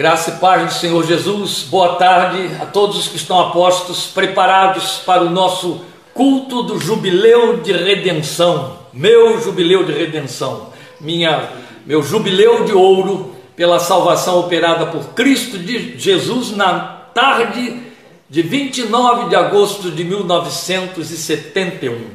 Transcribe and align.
Graça 0.00 0.30
e 0.30 0.34
paz 0.36 0.64
do 0.64 0.80
Senhor 0.80 1.06
Jesus, 1.06 1.66
boa 1.68 1.96
tarde 1.96 2.56
a 2.58 2.64
todos 2.64 2.96
os 2.96 3.08
que 3.08 3.16
estão 3.16 3.38
apostos, 3.38 4.06
preparados 4.06 5.02
para 5.04 5.22
o 5.22 5.28
nosso 5.28 5.82
culto 6.14 6.62
do 6.62 6.80
jubileu 6.80 7.58
de 7.58 7.70
redenção, 7.70 8.78
meu 8.94 9.38
jubileu 9.42 9.84
de 9.84 9.92
redenção, 9.92 10.68
minha, 10.98 11.50
meu 11.84 12.02
jubileu 12.02 12.64
de 12.64 12.72
ouro 12.72 13.36
pela 13.54 13.78
salvação 13.78 14.40
operada 14.40 14.86
por 14.86 15.08
Cristo 15.08 15.58
de 15.58 15.98
Jesus 15.98 16.56
na 16.56 16.78
tarde 17.12 17.82
de 18.26 18.40
29 18.40 19.28
de 19.28 19.36
agosto 19.36 19.90
de 19.90 20.02
1971. 20.02 22.06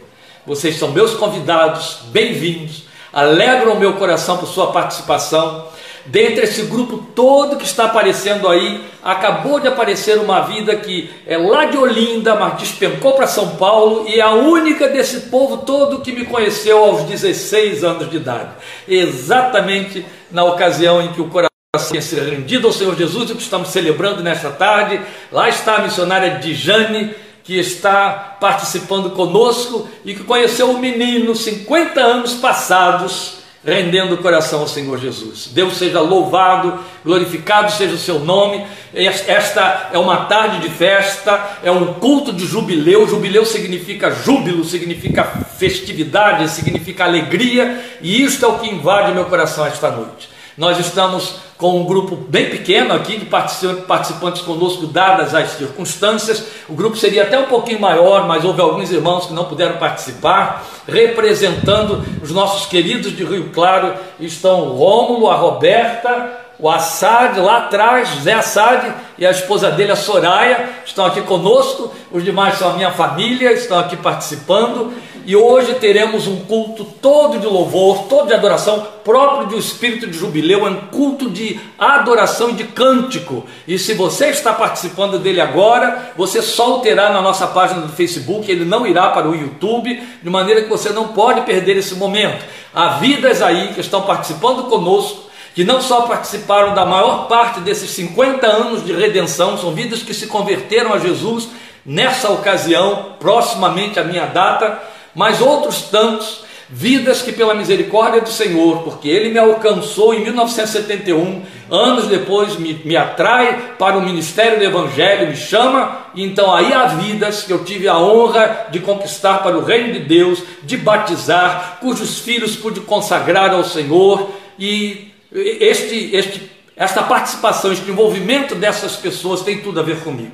Vocês 0.44 0.80
são 0.80 0.90
meus 0.90 1.14
convidados, 1.14 2.00
bem-vindos. 2.06 2.86
Alegram 3.14 3.74
o 3.74 3.80
meu 3.80 3.94
coração 3.94 4.40
por 4.40 4.48
sua 4.48 4.72
participação. 4.72 5.75
Dentre 6.06 6.44
esse 6.44 6.64
grupo 6.64 6.98
todo 7.16 7.58
que 7.58 7.66
está 7.66 7.86
aparecendo 7.86 8.48
aí, 8.48 8.84
acabou 9.04 9.60
de 9.60 9.68
aparecer 9.68 10.20
uma 10.20 10.42
vida 10.42 10.76
que 10.76 11.10
é 11.26 11.38
lá 11.38 11.66
de 11.66 11.78
Olinda, 11.78 12.36
mas 12.36 12.60
despencou 12.60 13.14
para 13.14 13.26
São 13.26 13.56
Paulo 13.56 14.06
e 14.08 14.20
é 14.20 14.22
a 14.22 14.32
única 14.32 14.88
desse 14.88 15.22
povo 15.32 15.58
todo 15.58 16.02
que 16.02 16.12
me 16.12 16.26
conheceu 16.26 16.78
aos 16.78 17.04
16 17.04 17.84
anos 17.84 18.10
de 18.10 18.18
idade. 18.18 18.50
Exatamente 18.88 20.06
na 20.32 20.44
ocasião 20.44 21.02
em 21.02 21.12
que 21.12 21.22
o 21.22 21.30
coração 21.30 21.50
tinha 21.90 22.02
se 22.02 22.16
rendido 22.16 22.68
ao 22.68 22.74
Senhor 22.74 22.96
Jesus, 22.96 23.32
o 23.32 23.36
que 23.36 23.42
estamos 23.42 23.70
celebrando 23.70 24.22
nesta 24.22 24.52
tarde. 24.52 25.02
Lá 25.32 25.50
está 25.50 25.78
a 25.78 25.82
missionária 25.82 26.40
Dijane 26.40 27.16
que 27.44 27.60
está 27.60 28.38
participando 28.40 29.12
conosco 29.12 29.88
e 30.04 30.16
que 30.16 30.24
conheceu 30.24 30.72
o 30.72 30.80
menino 30.80 31.36
50 31.36 32.02
anos 32.02 32.34
passados, 32.34 33.38
rendendo 33.66 34.14
o 34.14 34.18
coração 34.20 34.60
ao 34.60 34.68
Senhor 34.68 35.00
Jesus. 35.00 35.50
Deus 35.52 35.76
seja 35.78 36.00
louvado, 36.00 36.80
glorificado 37.04 37.72
seja 37.72 37.96
o 37.96 37.98
seu 37.98 38.20
nome. 38.20 38.66
Esta 38.94 39.90
é 39.92 39.98
uma 39.98 40.26
tarde 40.26 40.60
de 40.60 40.70
festa, 40.70 41.58
é 41.64 41.72
um 41.72 41.96
culto 41.96 42.32
de 42.32 42.46
jubileu. 42.46 43.08
Jubileu 43.08 43.44
significa 43.44 44.12
júbilo, 44.12 44.64
significa 44.64 45.24
festividade, 45.58 46.50
significa 46.50 47.06
alegria, 47.06 47.84
e 48.02 48.24
isto 48.24 48.46
é 48.46 48.48
o 48.48 48.60
que 48.60 48.70
invade 48.70 49.14
meu 49.14 49.26
coração 49.26 49.66
esta 49.66 49.90
noite. 49.90 50.35
Nós 50.58 50.80
estamos 50.80 51.36
com 51.58 51.82
um 51.82 51.86
grupo 51.86 52.16
bem 52.16 52.50
pequeno 52.50 52.94
aqui 52.94 53.18
de 53.18 53.26
participantes 53.26 54.42
conosco, 54.42 54.88
dadas 54.88 55.36
as 55.36 55.52
circunstâncias. 55.52 56.46
O 56.70 56.74
grupo 56.74 56.96
seria 56.96 57.24
até 57.24 57.38
um 57.38 57.48
pouquinho 57.48 57.82
maior, 57.82 58.26
mas 58.26 58.46
houve 58.46 58.62
alguns 58.62 58.90
irmãos 58.90 59.26
que 59.26 59.34
não 59.34 59.46
puderam 59.46 59.78
participar. 59.78 60.66
Representando 60.88 62.04
os 62.22 62.32
nossos 62.32 62.68
queridos 62.68 63.16
de 63.16 63.26
Rio 63.26 63.50
Claro 63.54 63.96
estão 64.18 64.62
o 64.62 64.78
Rômulo, 64.78 65.30
a 65.30 65.36
Roberta, 65.36 66.46
o 66.58 66.70
Assad 66.70 67.38
lá 67.40 67.58
atrás, 67.58 68.08
Zé 68.22 68.34
Assad 68.34 68.94
e 69.18 69.26
a 69.26 69.32
esposa 69.32 69.72
dele, 69.72 69.92
a 69.92 69.96
Soraya, 69.96 70.70
estão 70.86 71.06
aqui 71.06 71.22
conosco. 71.22 71.94
Os 72.12 72.24
demais 72.24 72.58
são 72.58 72.70
a 72.70 72.74
minha 72.74 72.92
família, 72.92 73.52
estão 73.52 73.78
aqui 73.78 73.98
participando. 73.98 74.94
E 75.28 75.36
hoje 75.36 75.74
teremos 75.76 76.28
um 76.28 76.42
culto 76.42 76.86
todo 77.02 77.40
de 77.40 77.48
louvor, 77.48 78.04
todo 78.04 78.28
de 78.28 78.34
adoração, 78.36 78.86
próprio 79.04 79.48
do 79.48 79.58
espírito 79.58 80.06
de 80.06 80.16
jubileu, 80.16 80.68
é 80.68 80.70
um 80.70 80.82
culto 80.88 81.32
de 81.32 81.60
adoração 81.80 82.52
e 82.52 82.54
de 82.54 82.66
cântico. 82.66 83.44
E 83.68 83.80
se 83.80 83.96
você 83.96 84.28
está 84.28 84.54
participando 84.54 85.18
dele 85.18 85.42
agora, 85.42 86.14
você 86.16 86.44
só 86.44 86.78
o 86.78 86.80
terá 86.82 87.10
na 87.10 87.24
nossa 87.24 87.48
página 87.48 87.82
do 87.82 87.92
Facebook, 87.92 88.52
ele 88.52 88.66
não 88.66 88.86
irá 88.86 89.10
para 89.10 89.28
o 89.28 89.36
YouTube, 89.36 90.00
de 90.22 90.30
maneira 90.30 90.62
que 90.62 90.70
você 90.70 90.90
não 90.90 91.08
pode 91.08 91.42
perder 91.42 91.76
esse 91.76 91.96
momento. 91.96 92.46
Há 92.72 92.90
vidas 93.00 93.42
aí 93.42 93.74
que 93.74 93.82
estão 93.82 94.04
participando 94.04 94.66
conosco 94.66 95.26
que 95.56 95.64
não 95.64 95.82
só 95.82 96.02
participaram 96.02 96.76
da 96.76 96.86
maior 96.86 97.28
parte 97.28 97.62
desses 97.62 97.90
50 97.92 98.46
anos 98.46 98.86
de 98.86 98.92
redenção, 98.92 99.58
são 99.58 99.74
vidas 99.74 100.04
que 100.04 100.14
se 100.14 100.28
converteram 100.28 100.94
a 100.94 101.00
Jesus 101.00 101.48
nessa 101.86 102.30
ocasião, 102.30 103.14
proximamente 103.20 103.98
à 103.98 104.04
minha 104.04 104.26
data, 104.26 104.82
mas 105.16 105.42
outros 105.42 105.84
tantos, 105.84 106.44
vidas 106.70 107.22
que 107.22 107.32
pela 107.32 107.54
misericórdia 107.54 108.22
do 108.22 108.30
Senhor, 108.30 108.84
porque 108.84 109.08
Ele 109.08 109.30
me 109.30 109.40
alcançou 109.40 110.14
em 110.14 110.22
1971, 110.22 111.44
anos 111.70 112.08
depois 112.08 112.58
me, 112.58 112.74
me 112.84 112.98
atrai 112.98 113.76
para 113.78 113.98
o 113.98 114.02
ministério 114.02 114.58
do 114.58 114.66
Evangelho, 114.66 115.28
me 115.28 115.38
chama, 115.38 116.08
então 116.16 116.54
aí 116.54 116.74
há 116.74 116.88
vidas 116.88 117.44
que 117.44 117.54
eu 117.54 117.64
tive 117.64 117.88
a 117.88 117.98
honra 117.98 118.68
de 118.72 118.80
conquistar 118.80 119.44
para 119.44 119.58
o 119.58 119.64
reino 119.64 119.94
de 119.94 120.00
Deus, 120.00 120.44
de 120.64 120.76
batizar, 120.76 121.78
cujos 121.80 122.20
filhos 122.20 122.56
pude 122.56 122.82
consagrar 122.82 123.52
ao 123.52 123.64
Senhor, 123.64 124.32
e 124.58 125.14
este, 125.32 126.16
este, 126.16 126.52
esta 126.76 127.04
participação, 127.04 127.72
este 127.72 127.90
envolvimento 127.90 128.56
dessas 128.56 128.96
pessoas 128.96 129.42
tem 129.42 129.60
tudo 129.60 129.80
a 129.80 129.84
ver 129.84 130.00
comigo. 130.00 130.32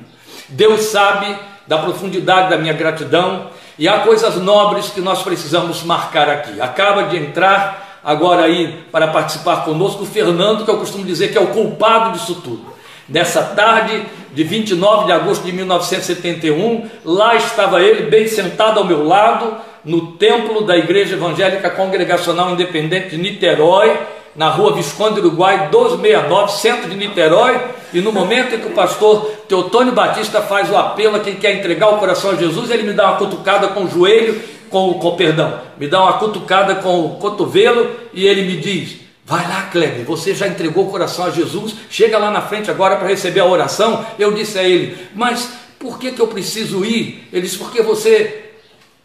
Deus 0.48 0.82
sabe 0.82 1.36
da 1.66 1.78
profundidade 1.78 2.50
da 2.50 2.58
minha 2.58 2.72
gratidão 2.72 3.50
e 3.82 3.88
há 3.88 3.98
coisas 3.98 4.36
nobres 4.36 4.90
que 4.90 5.00
nós 5.00 5.24
precisamos 5.24 5.82
marcar 5.82 6.28
aqui. 6.28 6.60
Acaba 6.60 7.02
de 7.02 7.16
entrar 7.16 7.98
agora 8.04 8.44
aí 8.44 8.84
para 8.92 9.08
participar 9.08 9.64
conosco 9.64 10.04
o 10.04 10.06
Fernando, 10.06 10.64
que 10.64 10.70
eu 10.70 10.78
costumo 10.78 11.04
dizer 11.04 11.32
que 11.32 11.36
é 11.36 11.40
o 11.40 11.48
culpado 11.48 12.12
disso 12.12 12.36
tudo. 12.36 12.62
Nessa 13.08 13.42
tarde 13.42 14.04
de 14.32 14.44
29 14.44 15.06
de 15.06 15.10
agosto 15.10 15.42
de 15.42 15.50
1971, 15.50 16.88
lá 17.04 17.34
estava 17.34 17.82
ele 17.82 18.08
bem 18.08 18.28
sentado 18.28 18.78
ao 18.78 18.84
meu 18.84 19.04
lado, 19.04 19.56
no 19.84 20.12
templo 20.12 20.62
da 20.64 20.76
Igreja 20.76 21.16
Evangélica 21.16 21.68
Congregacional 21.68 22.52
Independente 22.52 23.08
de 23.08 23.16
Niterói, 23.16 23.98
na 24.34 24.48
rua 24.48 24.74
Visconde 24.74 25.20
Uruguai 25.20 25.68
1269, 25.68 26.52
centro 26.52 26.88
de 26.88 26.96
Niterói, 26.96 27.60
e 27.92 28.00
no 28.00 28.12
momento 28.12 28.54
em 28.54 28.60
que 28.60 28.66
o 28.66 28.70
pastor 28.70 29.30
Teotônio 29.46 29.92
Batista 29.92 30.40
faz 30.40 30.70
o 30.70 30.76
apelo 30.76 31.16
a 31.16 31.20
quem 31.20 31.36
quer 31.36 31.56
entregar 31.56 31.88
o 31.88 31.98
coração 31.98 32.30
a 32.30 32.36
Jesus, 32.36 32.70
ele 32.70 32.84
me 32.84 32.94
dá 32.94 33.08
uma 33.08 33.18
cutucada 33.18 33.68
com 33.68 33.84
o 33.84 33.90
joelho, 33.90 34.40
com, 34.70 34.94
com 34.94 35.16
perdão, 35.16 35.60
me 35.78 35.86
dá 35.86 36.02
uma 36.02 36.14
cutucada 36.14 36.76
com 36.76 37.04
o 37.04 37.16
cotovelo 37.16 37.90
e 38.14 38.26
ele 38.26 38.42
me 38.42 38.56
diz: 38.56 38.96
Vai 39.24 39.46
lá, 39.46 39.68
Kleber, 39.70 40.04
você 40.04 40.34
já 40.34 40.48
entregou 40.48 40.86
o 40.86 40.90
coração 40.90 41.26
a 41.26 41.30
Jesus, 41.30 41.74
chega 41.90 42.16
lá 42.16 42.30
na 42.30 42.40
frente 42.40 42.70
agora 42.70 42.96
para 42.96 43.08
receber 43.08 43.40
a 43.40 43.46
oração. 43.46 44.04
Eu 44.18 44.32
disse 44.32 44.58
a 44.58 44.62
ele: 44.62 44.96
Mas 45.14 45.52
por 45.78 45.98
que, 45.98 46.12
que 46.12 46.20
eu 46.20 46.26
preciso 46.26 46.84
ir? 46.84 47.28
Ele 47.30 47.42
disse: 47.42 47.58
Porque 47.58 47.82
você 47.82 48.52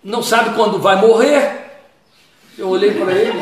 não 0.01 0.23
sabe 0.23 0.55
quando 0.55 0.79
vai 0.79 0.95
morrer. 0.95 1.65
Eu 2.57 2.69
olhei 2.69 2.91
para 2.91 3.11
ele. 3.11 3.39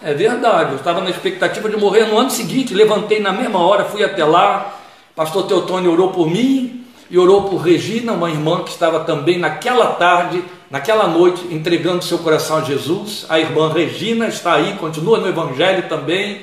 É 0.00 0.14
verdade, 0.14 0.70
eu 0.72 0.76
estava 0.76 1.00
na 1.00 1.10
expectativa 1.10 1.68
de 1.68 1.76
morrer 1.76 2.04
no 2.04 2.16
ano 2.16 2.30
seguinte, 2.30 2.72
levantei 2.72 3.18
na 3.18 3.32
mesma 3.32 3.58
hora, 3.58 3.84
fui 3.84 4.04
até 4.04 4.24
lá, 4.24 4.78
pastor 5.16 5.48
Teotônio 5.48 5.90
orou 5.90 6.12
por 6.12 6.30
mim 6.30 6.84
e 7.10 7.18
orou 7.18 7.48
por 7.48 7.56
Regina, 7.56 8.12
uma 8.12 8.30
irmã 8.30 8.62
que 8.62 8.70
estava 8.70 9.00
também 9.00 9.38
naquela 9.38 9.86
tarde, 9.94 10.44
naquela 10.70 11.08
noite, 11.08 11.42
entregando 11.50 12.04
seu 12.04 12.18
coração 12.18 12.58
a 12.58 12.60
Jesus. 12.60 13.26
A 13.28 13.40
irmã 13.40 13.72
Regina 13.72 14.28
está 14.28 14.54
aí, 14.54 14.74
continua 14.74 15.18
no 15.18 15.26
Evangelho 15.26 15.88
também, 15.88 16.42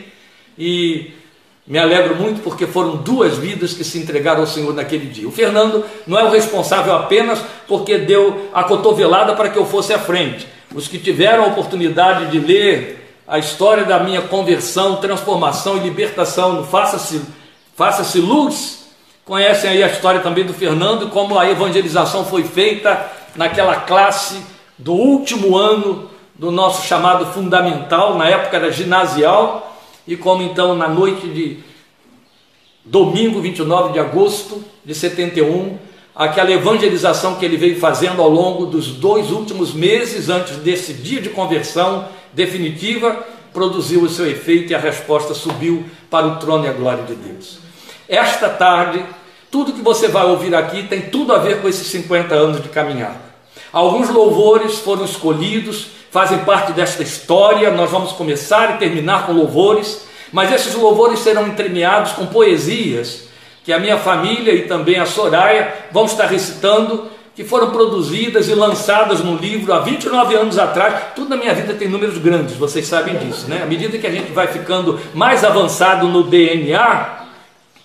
e 0.58 1.14
me 1.66 1.80
alegro 1.80 2.16
muito 2.18 2.42
porque 2.42 2.68
foram 2.68 2.98
duas 2.98 3.38
vidas 3.38 3.74
que 3.74 3.86
se 3.86 3.98
entregaram 3.98 4.42
ao 4.42 4.48
Senhor 4.48 4.74
naquele 4.74 5.06
dia. 5.06 5.30
O 5.30 5.32
Fernando 5.32 5.86
não 6.06 6.20
é 6.20 6.26
o 6.26 6.30
responsável 6.30 6.94
apenas 6.94 7.42
porque 7.70 8.00
deu 8.00 8.50
a 8.54 8.66
cotovelada 8.66 9.34
para 9.34 9.50
que 9.50 9.58
eu 9.58 9.66
fosse 9.66 9.94
à 9.94 10.00
frente. 10.00 10.46
Os 10.74 10.90
que 10.90 10.98
tiveram 10.98 11.46
a 11.46 11.48
oportunidade 11.48 12.32
de 12.32 12.40
ler 12.40 13.05
a 13.28 13.40
história 13.40 13.84
da 13.84 14.00
minha 14.00 14.22
conversão, 14.22 14.98
transformação 14.98 15.78
e 15.78 15.80
libertação 15.80 16.54
no 16.54 16.64
Faça-se 16.64 17.22
Faça 17.76 18.20
Luz. 18.20 18.86
Conhecem 19.26 19.72
aí 19.72 19.84
a 19.84 19.88
história 19.88 20.20
também 20.20 20.46
do 20.46 20.54
Fernando, 20.54 21.10
como 21.10 21.38
a 21.38 21.50
evangelização 21.50 22.24
foi 22.24 22.44
feita 22.44 23.12
naquela 23.36 23.78
classe 23.78 24.40
do 24.78 24.94
último 24.94 25.58
ano 25.58 26.10
do 26.36 26.52
nosso 26.52 26.86
chamado 26.86 27.26
fundamental, 27.28 28.16
na 28.16 28.30
época 28.30 28.58
era 28.58 28.72
ginasial, 28.72 29.76
e 30.08 30.16
como 30.16 30.44
então 30.44 30.76
na 30.76 30.88
noite 30.88 31.28
de 31.28 31.60
domingo 32.84 33.42
29 33.42 33.94
de 33.94 34.00
agosto 34.00 34.64
de 34.84 34.94
71, 34.94 35.80
aquela 36.16 36.52
evangelização 36.52 37.36
que 37.36 37.46
ele 37.46 37.58
veio 37.58 37.80
fazendo 37.80 38.22
ao 38.22 38.30
longo 38.30 38.68
dos 38.68 38.88
dois 38.90 39.32
últimos 39.32 39.74
meses 39.74 40.30
antes 40.30 40.58
desse 40.58 40.94
dia 40.94 41.20
de 41.20 41.30
conversão, 41.30 42.08
definitiva, 42.36 43.26
produziu 43.54 44.02
o 44.02 44.10
seu 44.10 44.30
efeito 44.30 44.72
e 44.72 44.76
a 44.76 44.80
resposta 44.80 45.34
subiu 45.34 45.86
para 46.10 46.28
o 46.28 46.36
trono 46.36 46.66
e 46.66 46.68
a 46.68 46.74
glória 46.74 47.04
de 47.04 47.16
Deus. 47.16 47.60
Esta 48.08 48.50
tarde, 48.50 49.04
tudo 49.50 49.74
que 49.74 49.82
você 49.82 50.08
vai 50.08 50.26
ouvir 50.26 50.54
aqui 50.54 50.84
tem 50.84 51.02
tudo 51.02 51.34
a 51.34 51.40
ver 51.40 51.62
com 51.62 51.68
esses 51.68 51.88
50 51.88 52.36
anos 52.36 52.62
de 52.62 52.70
caminhada. 52.70 53.26
Alguns 53.72 54.10
louvores 54.10 54.80
foram 54.80 55.06
escolhidos, 55.06 55.88
fazem 56.12 56.40
parte 56.40 56.74
desta 56.74 57.02
história, 57.02 57.72
nós 57.72 57.90
vamos 57.90 58.12
começar 58.12 58.76
e 58.76 58.78
terminar 58.78 59.26
com 59.26 59.32
louvores, 59.32 60.06
mas 60.32 60.52
esses 60.52 60.76
louvores 60.76 61.20
serão 61.20 61.48
entremeados 61.48 62.12
com 62.12 62.26
poesias 62.26 63.26
que 63.64 63.74
a 63.74 63.80
minha 63.80 63.98
família 63.98 64.54
e 64.54 64.68
também 64.68 65.00
a 65.00 65.06
Soraya 65.06 65.88
vão 65.92 66.06
estar 66.06 66.28
recitando 66.28 67.10
que 67.36 67.44
foram 67.44 67.72
produzidas 67.72 68.48
e 68.48 68.56
lançadas 68.56 69.20
no 69.20 69.36
livro 69.36 69.74
há 69.74 69.80
29 69.80 70.36
anos 70.36 70.58
atrás. 70.58 71.08
Tudo 71.16 71.30
na 71.30 71.36
minha 71.36 71.54
vida 71.54 71.74
tem 71.74 71.90
números 71.90 72.18
grandes, 72.18 72.56
vocês 72.56 72.88
sabem 72.88 73.18
disso, 73.18 73.48
né? 73.50 73.62
À 73.62 73.66
medida 73.66 73.98
que 73.98 74.08
a 74.08 74.12
gente 74.12 74.32
vai 74.32 74.48
ficando 74.48 74.98
mais 75.14 75.44
avançado 75.44 76.08
no 76.08 76.24
DNA, 76.24 77.26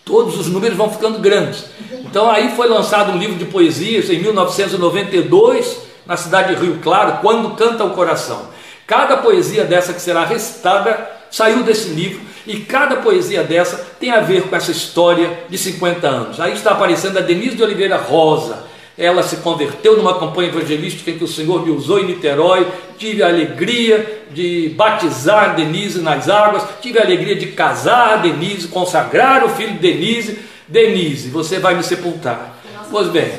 todos 0.04 0.38
os 0.38 0.46
números 0.46 0.76
vão 0.76 0.88
ficando 0.88 1.18
grandes. 1.18 1.64
Então 2.04 2.30
aí 2.30 2.54
foi 2.54 2.68
lançado 2.68 3.10
um 3.10 3.18
livro 3.18 3.36
de 3.36 3.44
poesias 3.44 4.08
em 4.08 4.20
1992, 4.20 5.78
na 6.06 6.16
cidade 6.16 6.54
de 6.54 6.64
Rio 6.64 6.78
Claro, 6.80 7.18
Quando 7.20 7.56
Canta 7.56 7.84
o 7.84 7.90
Coração. 7.90 8.48
Cada 8.86 9.16
poesia 9.16 9.64
dessa 9.64 9.92
que 9.92 10.00
será 10.00 10.24
recitada 10.24 11.10
saiu 11.28 11.62
desse 11.62 11.90
livro 11.90 12.20
e 12.46 12.58
cada 12.60 12.96
poesia 12.96 13.42
dessa 13.42 13.76
tem 13.98 14.10
a 14.10 14.20
ver 14.20 14.48
com 14.48 14.54
essa 14.54 14.70
história 14.70 15.44
de 15.48 15.58
50 15.58 16.08
anos. 16.08 16.40
Aí 16.40 16.52
está 16.52 16.72
aparecendo 16.72 17.18
a 17.18 17.20
Denise 17.20 17.56
de 17.56 17.62
Oliveira 17.62 17.96
Rosa. 17.96 18.69
Ela 19.00 19.22
se 19.22 19.36
converteu 19.36 19.96
numa 19.96 20.18
campanha 20.20 20.50
evangelística 20.50 21.10
em 21.10 21.16
que 21.16 21.24
o 21.24 21.28
Senhor 21.28 21.64
me 21.64 21.72
usou 21.72 21.98
em 22.00 22.04
Niterói. 22.04 22.68
Tive 22.98 23.22
a 23.22 23.28
alegria 23.28 24.24
de 24.30 24.74
batizar 24.76 25.56
Denise 25.56 26.02
nas 26.02 26.28
águas, 26.28 26.64
tive 26.82 26.98
a 26.98 27.02
alegria 27.02 27.34
de 27.34 27.46
casar 27.46 28.20
Denise, 28.20 28.68
consagrar 28.68 29.42
o 29.42 29.48
filho 29.48 29.72
de 29.72 29.78
Denise. 29.78 30.38
Denise, 30.68 31.30
você 31.30 31.58
vai 31.58 31.74
me 31.74 31.82
sepultar. 31.82 32.60
Pois 32.90 33.08
bem, 33.08 33.32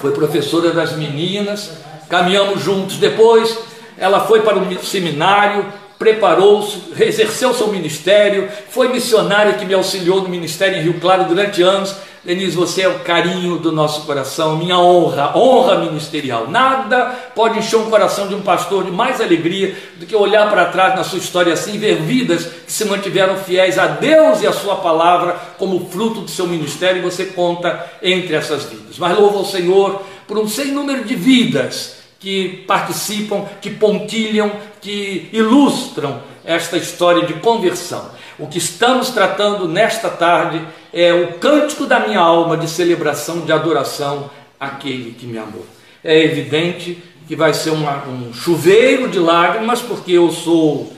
foi 0.00 0.12
professora 0.12 0.70
das 0.70 0.94
meninas, 0.94 1.78
caminhamos 2.10 2.62
juntos. 2.62 2.98
Depois, 2.98 3.58
ela 3.96 4.20
foi 4.26 4.42
para 4.42 4.58
o 4.58 4.84
seminário, 4.84 5.64
preparou-se, 5.98 6.78
exerceu 7.00 7.54
seu 7.54 7.68
ministério, 7.68 8.50
foi 8.68 8.88
missionária 8.88 9.54
que 9.54 9.64
me 9.64 9.72
auxiliou 9.72 10.20
no 10.20 10.28
ministério 10.28 10.76
em 10.76 10.82
Rio 10.82 11.00
Claro 11.00 11.24
durante 11.24 11.62
anos. 11.62 11.96
Denise, 12.24 12.56
você 12.56 12.82
é 12.82 12.88
o 12.88 13.00
carinho 13.00 13.58
do 13.58 13.70
nosso 13.70 14.06
coração, 14.06 14.56
minha 14.56 14.78
honra, 14.78 15.36
honra 15.36 15.76
ministerial. 15.80 16.48
Nada 16.48 17.10
pode 17.34 17.58
encher 17.58 17.76
um 17.76 17.90
coração 17.90 18.26
de 18.28 18.34
um 18.34 18.40
pastor 18.40 18.84
de 18.84 18.90
mais 18.90 19.20
alegria 19.20 19.76
do 19.96 20.06
que 20.06 20.16
olhar 20.16 20.48
para 20.48 20.66
trás 20.66 20.96
na 20.96 21.04
sua 21.04 21.18
história 21.18 21.52
assim 21.52 21.74
e 21.74 21.78
ver 21.78 21.96
vidas 21.96 22.46
que 22.46 22.72
se 22.72 22.86
mantiveram 22.86 23.36
fiéis 23.36 23.78
a 23.78 23.86
Deus 23.86 24.40
e 24.40 24.46
a 24.46 24.54
sua 24.54 24.76
palavra 24.76 25.38
como 25.58 25.86
fruto 25.90 26.22
do 26.22 26.30
seu 26.30 26.46
ministério 26.46 27.00
e 27.00 27.02
você 27.02 27.26
conta 27.26 27.92
entre 28.02 28.34
essas 28.34 28.64
vidas. 28.64 28.98
Mas 28.98 29.18
louva 29.18 29.40
o 29.40 29.44
Senhor 29.44 30.00
por 30.26 30.38
um 30.38 30.48
sem 30.48 30.68
número 30.68 31.04
de 31.04 31.14
vidas 31.14 31.96
que 32.18 32.64
participam, 32.66 33.44
que 33.60 33.68
pontilham, 33.68 34.50
que 34.80 35.28
ilustram 35.30 36.22
esta 36.42 36.78
história 36.78 37.26
de 37.26 37.34
conversão. 37.34 38.10
O 38.38 38.46
que 38.46 38.56
estamos 38.56 39.10
tratando 39.10 39.68
nesta 39.68 40.08
tarde 40.08 40.64
é 40.94 41.12
o 41.12 41.34
cântico 41.34 41.86
da 41.86 41.98
minha 41.98 42.20
alma 42.20 42.56
de 42.56 42.70
celebração, 42.70 43.40
de 43.40 43.50
adoração 43.50 44.30
àquele 44.60 45.10
que 45.10 45.26
me 45.26 45.36
amou. 45.36 45.66
É 46.04 46.22
evidente 46.22 47.02
que 47.26 47.34
vai 47.34 47.52
ser 47.52 47.70
uma, 47.70 48.06
um 48.06 48.32
chuveiro 48.32 49.08
de 49.08 49.18
lágrimas, 49.18 49.80
porque 49.82 50.12
eu 50.12 50.30
sou 50.30 50.92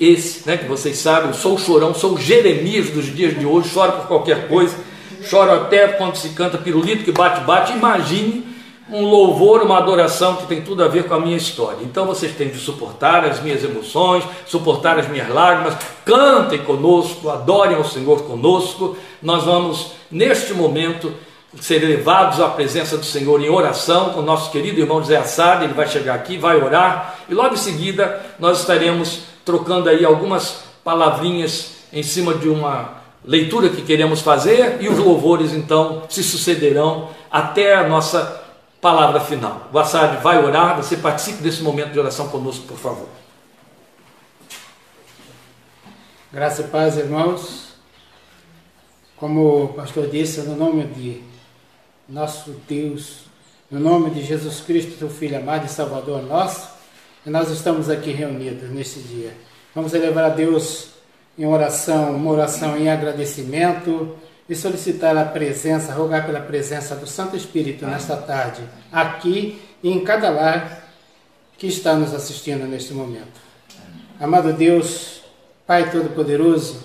esse, 0.00 0.48
né, 0.48 0.56
que 0.56 0.64
vocês 0.64 0.96
sabem, 0.98 1.28
eu 1.28 1.34
sou 1.34 1.54
o 1.54 1.58
chorão, 1.58 1.94
sou 1.94 2.14
o 2.14 2.20
Jeremias 2.20 2.90
dos 2.90 3.14
dias 3.14 3.38
de 3.38 3.46
hoje, 3.46 3.68
choro 3.68 3.92
por 3.92 4.08
qualquer 4.08 4.48
coisa, 4.48 4.74
choro 5.22 5.52
até 5.52 5.86
quando 5.88 6.16
se 6.16 6.30
canta 6.30 6.58
pirulito 6.58 7.04
que 7.04 7.12
bate-bate. 7.12 7.72
Imagine 7.72 8.49
um 8.92 9.04
louvor, 9.08 9.62
uma 9.62 9.78
adoração 9.78 10.36
que 10.36 10.46
tem 10.46 10.62
tudo 10.62 10.82
a 10.82 10.88
ver 10.88 11.04
com 11.04 11.14
a 11.14 11.20
minha 11.20 11.36
história. 11.36 11.78
Então 11.82 12.06
vocês 12.06 12.34
têm 12.34 12.48
de 12.48 12.58
suportar 12.58 13.24
as 13.24 13.40
minhas 13.40 13.62
emoções, 13.62 14.24
suportar 14.46 14.98
as 14.98 15.08
minhas 15.08 15.28
lágrimas, 15.28 15.76
cantem 16.04 16.58
conosco, 16.58 17.30
adorem 17.30 17.76
ao 17.76 17.84
Senhor 17.84 18.22
conosco. 18.22 18.96
Nós 19.22 19.44
vamos, 19.44 19.92
neste 20.10 20.52
momento, 20.52 21.12
ser 21.60 21.78
levados 21.78 22.40
à 22.40 22.48
presença 22.48 22.96
do 22.96 23.04
Senhor 23.04 23.40
em 23.42 23.48
oração 23.48 24.10
com 24.10 24.20
o 24.20 24.24
nosso 24.24 24.50
querido 24.50 24.80
irmão 24.80 25.00
José 25.00 25.16
Assad, 25.16 25.64
ele 25.64 25.74
vai 25.74 25.88
chegar 25.88 26.14
aqui, 26.14 26.36
vai 26.38 26.56
orar, 26.62 27.18
e 27.28 27.34
logo 27.34 27.54
em 27.54 27.58
seguida 27.58 28.24
nós 28.38 28.60
estaremos 28.60 29.22
trocando 29.44 29.88
aí 29.88 30.04
algumas 30.04 30.62
palavrinhas 30.84 31.72
em 31.92 32.02
cima 32.04 32.34
de 32.34 32.48
uma 32.48 33.00
leitura 33.24 33.68
que 33.68 33.82
queremos 33.82 34.20
fazer, 34.20 34.78
e 34.80 34.88
os 34.88 34.98
louvores 34.98 35.52
então 35.52 36.04
se 36.08 36.22
sucederão 36.22 37.08
até 37.30 37.74
a 37.74 37.88
nossa 37.88 38.39
palavra 38.80 39.20
final. 39.20 39.68
O 39.72 39.78
Assad 39.78 40.22
vai 40.22 40.42
orar, 40.42 40.76
você 40.76 40.96
participe 40.96 41.42
desse 41.42 41.62
momento 41.62 41.92
de 41.92 41.98
oração 41.98 42.28
conosco, 42.28 42.66
por 42.66 42.78
favor. 42.78 43.08
Graça 46.32 46.62
e 46.62 46.68
paz, 46.68 46.96
irmãos. 46.96 47.70
Como 49.16 49.64
o 49.64 49.68
pastor 49.74 50.06
disse, 50.06 50.40
no 50.40 50.56
nome 50.56 50.84
de 50.84 51.22
nosso 52.08 52.56
Deus, 52.66 53.24
no 53.70 53.78
nome 53.78 54.10
de 54.10 54.22
Jesus 54.22 54.60
Cristo, 54.60 54.98
teu 54.98 55.10
Filho 55.10 55.36
amado 55.36 55.66
e 55.66 55.68
Salvador 55.68 56.22
nosso, 56.22 56.70
nós 57.26 57.50
estamos 57.50 57.90
aqui 57.90 58.12
reunidos 58.12 58.70
neste 58.70 59.00
dia. 59.00 59.36
Vamos 59.74 59.92
elevar 59.92 60.24
a 60.24 60.28
Deus 60.30 60.88
em 61.38 61.44
oração, 61.44 62.16
uma 62.16 62.30
oração 62.30 62.76
em 62.76 62.90
agradecimento, 62.90 64.16
e 64.50 64.56
solicitar 64.56 65.16
a 65.16 65.24
presença, 65.24 65.92
rogar 65.92 66.26
pela 66.26 66.40
presença 66.40 66.96
do 66.96 67.06
Santo 67.06 67.36
Espírito 67.36 67.86
nesta 67.86 68.16
tarde, 68.16 68.60
aqui 68.90 69.62
e 69.80 69.88
em 69.88 70.00
cada 70.00 70.28
lar 70.28 70.88
que 71.56 71.68
está 71.68 71.94
nos 71.94 72.12
assistindo 72.12 72.66
neste 72.66 72.92
momento. 72.92 73.40
Amado 74.20 74.52
Deus, 74.52 75.20
Pai 75.64 75.88
Todo-Poderoso, 75.88 76.80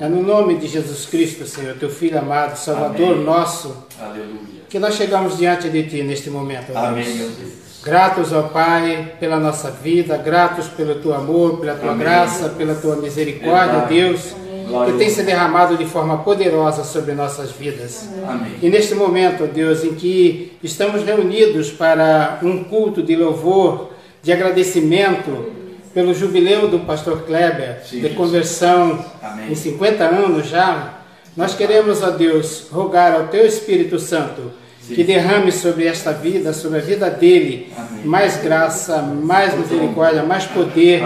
é 0.00 0.08
no 0.08 0.22
nome 0.22 0.56
de 0.56 0.66
Jesus 0.66 1.04
Cristo, 1.04 1.46
Senhor, 1.46 1.76
teu 1.76 1.90
Filho 1.90 2.18
amado, 2.18 2.56
Salvador 2.56 3.12
Amém. 3.12 3.24
nosso, 3.24 3.86
Aleluia. 4.00 4.62
que 4.66 4.78
nós 4.78 4.94
chegamos 4.94 5.36
diante 5.36 5.68
de 5.68 5.82
Ti 5.82 6.02
neste 6.02 6.30
momento. 6.30 6.74
Amém, 6.74 7.06
meu 7.16 7.28
Deus. 7.28 7.52
Gratos, 7.84 8.32
ó 8.32 8.44
Pai, 8.44 9.12
pela 9.20 9.38
nossa 9.38 9.70
vida, 9.70 10.16
gratos 10.16 10.68
pelo 10.68 10.94
Teu 11.02 11.12
amor, 11.12 11.60
pela 11.60 11.74
Tua 11.74 11.90
Amém. 11.92 11.98
graça, 12.06 12.48
pela 12.48 12.74
Tua 12.74 12.96
misericórdia, 12.96 13.80
Deus 13.80 14.47
que 14.86 14.98
tem 14.98 15.08
se 15.08 15.22
derramado 15.22 15.76
de 15.76 15.86
forma 15.86 16.18
poderosa 16.18 16.84
sobre 16.84 17.14
nossas 17.14 17.50
vidas. 17.52 18.08
Amém. 18.28 18.52
E 18.62 18.68
neste 18.68 18.94
momento, 18.94 19.46
Deus, 19.46 19.82
em 19.84 19.94
que 19.94 20.52
estamos 20.62 21.02
reunidos 21.02 21.70
para 21.70 22.38
um 22.42 22.64
culto 22.64 23.02
de 23.02 23.16
louvor, 23.16 23.90
de 24.22 24.32
agradecimento 24.32 25.46
pelo 25.94 26.12
jubileu 26.14 26.68
do 26.68 26.80
pastor 26.80 27.22
Kleber, 27.22 27.80
Sim, 27.84 28.00
de 28.00 28.10
conversão 28.10 29.04
Amém. 29.22 29.52
em 29.52 29.54
50 29.54 30.04
anos 30.04 30.48
já, 30.48 30.94
nós 31.36 31.54
queremos, 31.54 32.02
ó 32.02 32.10
Deus, 32.10 32.66
rogar 32.70 33.14
ao 33.14 33.28
Teu 33.28 33.46
Espírito 33.46 33.98
Santo 33.98 34.52
Sim. 34.82 34.94
que 34.94 35.04
derrame 35.04 35.50
sobre 35.50 35.86
esta 35.86 36.12
vida, 36.12 36.52
sobre 36.52 36.78
a 36.78 36.82
vida 36.82 37.08
dele, 37.10 37.72
Amém. 37.76 38.04
mais 38.04 38.36
graça, 38.36 39.00
mais 39.00 39.56
misericórdia, 39.56 40.22
mais 40.22 40.44
poder, 40.44 41.00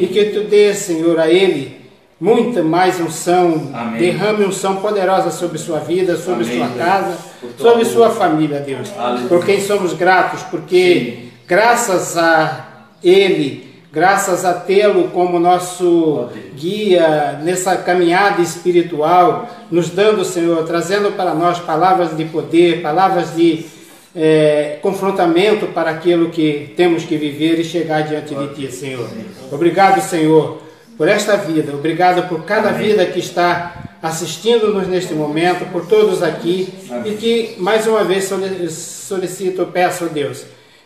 e 0.00 0.06
que 0.06 0.26
Tu 0.26 0.42
dê, 0.42 0.74
Senhor, 0.74 1.18
a 1.18 1.30
ele 1.30 1.85
muita 2.20 2.62
mais 2.62 2.98
unção, 2.98 3.70
Amém. 3.74 4.00
derrame 4.00 4.44
unção 4.44 4.76
poderosa 4.76 5.30
sobre 5.30 5.58
sua 5.58 5.80
vida, 5.80 6.16
sobre 6.16 6.44
Amém, 6.44 6.58
sua 6.58 6.68
casa, 6.68 7.18
sobre 7.58 7.84
sua 7.84 8.10
família, 8.10 8.60
Deus. 8.60 8.90
Aleluia. 8.98 9.28
Por 9.28 9.44
quem 9.44 9.60
somos 9.60 9.92
gratos, 9.92 10.42
porque 10.44 10.94
Sim. 10.94 11.32
graças 11.46 12.16
a 12.16 12.68
Ele, 13.04 13.70
graças 13.92 14.46
a 14.46 14.54
tê-lo 14.54 15.08
como 15.08 15.38
nosso 15.38 16.28
guia 16.54 17.38
nessa 17.42 17.76
caminhada 17.76 18.40
espiritual, 18.40 19.48
nos 19.70 19.90
dando, 19.90 20.24
Senhor, 20.24 20.64
trazendo 20.64 21.12
para 21.12 21.34
nós 21.34 21.58
palavras 21.58 22.16
de 22.16 22.24
poder, 22.24 22.80
palavras 22.80 23.34
de 23.34 23.66
é, 24.14 24.78
confrontamento 24.80 25.66
para 25.66 25.90
aquilo 25.90 26.30
que 26.30 26.72
temos 26.74 27.04
que 27.04 27.18
viver 27.18 27.60
e 27.60 27.64
chegar 27.64 28.00
diante 28.04 28.34
de 28.34 28.54
Ti, 28.54 28.72
Senhor. 28.72 29.06
Obrigado, 29.52 30.00
Senhor 30.00 30.65
por 30.96 31.08
esta 31.08 31.36
vida. 31.36 31.74
Obrigado 31.74 32.28
por 32.28 32.44
cada 32.44 32.70
Amém. 32.70 32.88
vida 32.88 33.06
que 33.06 33.18
está 33.18 33.98
assistindo-nos 34.02 34.86
neste 34.86 35.14
momento, 35.14 35.70
por 35.70 35.86
todos 35.86 36.22
aqui. 36.22 36.72
Amém. 36.90 37.12
E 37.12 37.16
que, 37.16 37.54
mais 37.58 37.86
uma 37.86 38.04
vez, 38.04 38.30
solicito, 38.70 39.66
peço 39.66 40.04
a 40.04 40.08
Deus, 40.08 40.44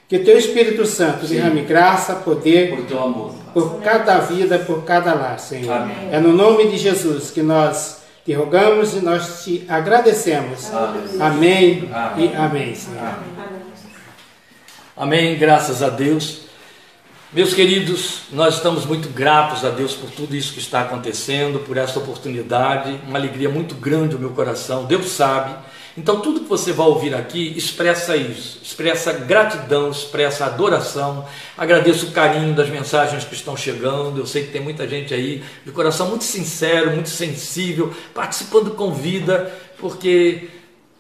que 0.09 0.19
Teu 0.19 0.37
Espírito 0.37 0.85
Santo 0.87 1.26
Sim. 1.26 1.35
derrame 1.35 1.62
graça, 1.62 2.17
poder, 2.17 2.71
por 2.71 2.85
Teu 2.87 3.02
amor, 3.02 3.35
por 3.55 3.81
cada 3.81 4.19
vida, 4.19 4.59
por 4.59 4.85
cada 4.85 5.14
lar, 5.14 5.38
Senhor. 5.38 5.73
Amém. 5.73 6.09
É 6.11 6.19
no 6.19 6.33
nome 6.33 6.69
de 6.69 6.79
Jesus 6.79 7.31
que 7.31 7.43
nós 7.43 8.00
te 8.25 8.33
rogamos 8.35 8.95
e 8.95 9.00
nós 9.00 9.45
te 9.45 9.64
agradecemos. 9.69 10.71
Amém, 11.21 11.88
e 12.19 12.35
amém, 12.37 12.75
Senhor. 12.75 13.14
Amém, 14.97 15.38
graças 15.38 15.83
a 15.83 15.88
Deus. 15.88 16.50
Meus 17.33 17.55
queridos, 17.55 18.23
nós 18.33 18.57
estamos 18.57 18.85
muito 18.85 19.09
gratos 19.09 19.65
a 19.65 19.71
Deus 19.71 19.95
por 19.95 20.11
tudo 20.11 20.35
isso 20.35 20.53
que 20.53 20.59
está 20.59 20.81
acontecendo, 20.81 21.61
por 21.61 21.77
essa 21.77 21.97
oportunidade, 22.01 23.01
uma 23.07 23.17
alegria 23.17 23.49
muito 23.49 23.77
grande 23.77 24.15
no 24.15 24.21
meu 24.21 24.31
coração, 24.31 24.85
Deus 24.85 25.11
sabe. 25.11 25.55
Então, 25.97 26.21
tudo 26.21 26.41
que 26.41 26.49
você 26.49 26.73
vai 26.73 26.89
ouvir 26.89 27.15
aqui 27.15 27.57
expressa 27.57 28.17
isso, 28.17 28.59
expressa 28.65 29.13
gratidão, 29.13 29.93
expressa 29.93 30.47
adoração. 30.47 31.25
Agradeço 31.57 32.07
o 32.07 32.11
carinho 32.11 32.53
das 32.53 32.69
mensagens 32.69 33.23
que 33.23 33.35
estão 33.37 33.57
chegando. 33.57 34.19
Eu 34.19 34.27
sei 34.27 34.47
que 34.47 34.51
tem 34.51 34.61
muita 34.61 34.89
gente 34.89 35.15
aí 35.15 35.45
de 35.65 35.71
coração 35.71 36.09
muito 36.09 36.25
sincero, 36.25 36.91
muito 36.91 37.11
sensível, 37.11 37.95
participando 38.13 38.73
com 38.73 38.93
vida, 38.93 39.55
porque 39.79 40.49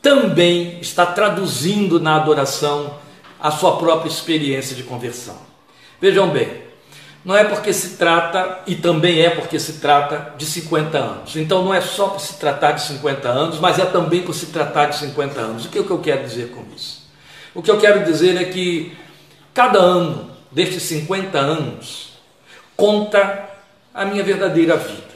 também 0.00 0.78
está 0.80 1.04
traduzindo 1.06 1.98
na 1.98 2.14
adoração 2.14 3.00
a 3.40 3.50
sua 3.50 3.78
própria 3.78 4.08
experiência 4.08 4.76
de 4.76 4.84
conversão. 4.84 5.49
Vejam 6.00 6.30
bem, 6.30 6.62
não 7.24 7.36
é 7.36 7.44
porque 7.44 7.72
se 7.72 7.96
trata, 7.96 8.60
e 8.66 8.74
também 8.74 9.20
é 9.20 9.30
porque 9.30 9.58
se 9.58 9.74
trata 9.74 10.34
de 10.36 10.46
50 10.46 10.98
anos. 10.98 11.36
Então 11.36 11.62
não 11.62 11.74
é 11.74 11.80
só 11.80 12.08
por 12.08 12.20
se 12.20 12.38
tratar 12.38 12.72
de 12.72 12.82
50 12.82 13.28
anos, 13.28 13.58
mas 13.58 13.78
é 13.78 13.84
também 13.84 14.22
por 14.22 14.34
se 14.34 14.46
tratar 14.46 14.86
de 14.86 14.96
50 14.96 15.40
anos. 15.40 15.66
O 15.66 15.68
que, 15.68 15.78
é 15.78 15.82
que 15.82 15.90
eu 15.90 15.98
quero 15.98 16.22
dizer 16.24 16.48
com 16.48 16.64
isso? 16.74 17.06
O 17.54 17.62
que 17.62 17.70
eu 17.70 17.78
quero 17.78 18.04
dizer 18.04 18.40
é 18.40 18.44
que 18.44 18.96
cada 19.52 19.78
ano 19.78 20.30
destes 20.50 20.82
50 20.84 21.38
anos 21.38 22.12
conta 22.76 23.50
a 23.92 24.04
minha 24.06 24.22
verdadeira 24.22 24.76
vida. 24.76 25.10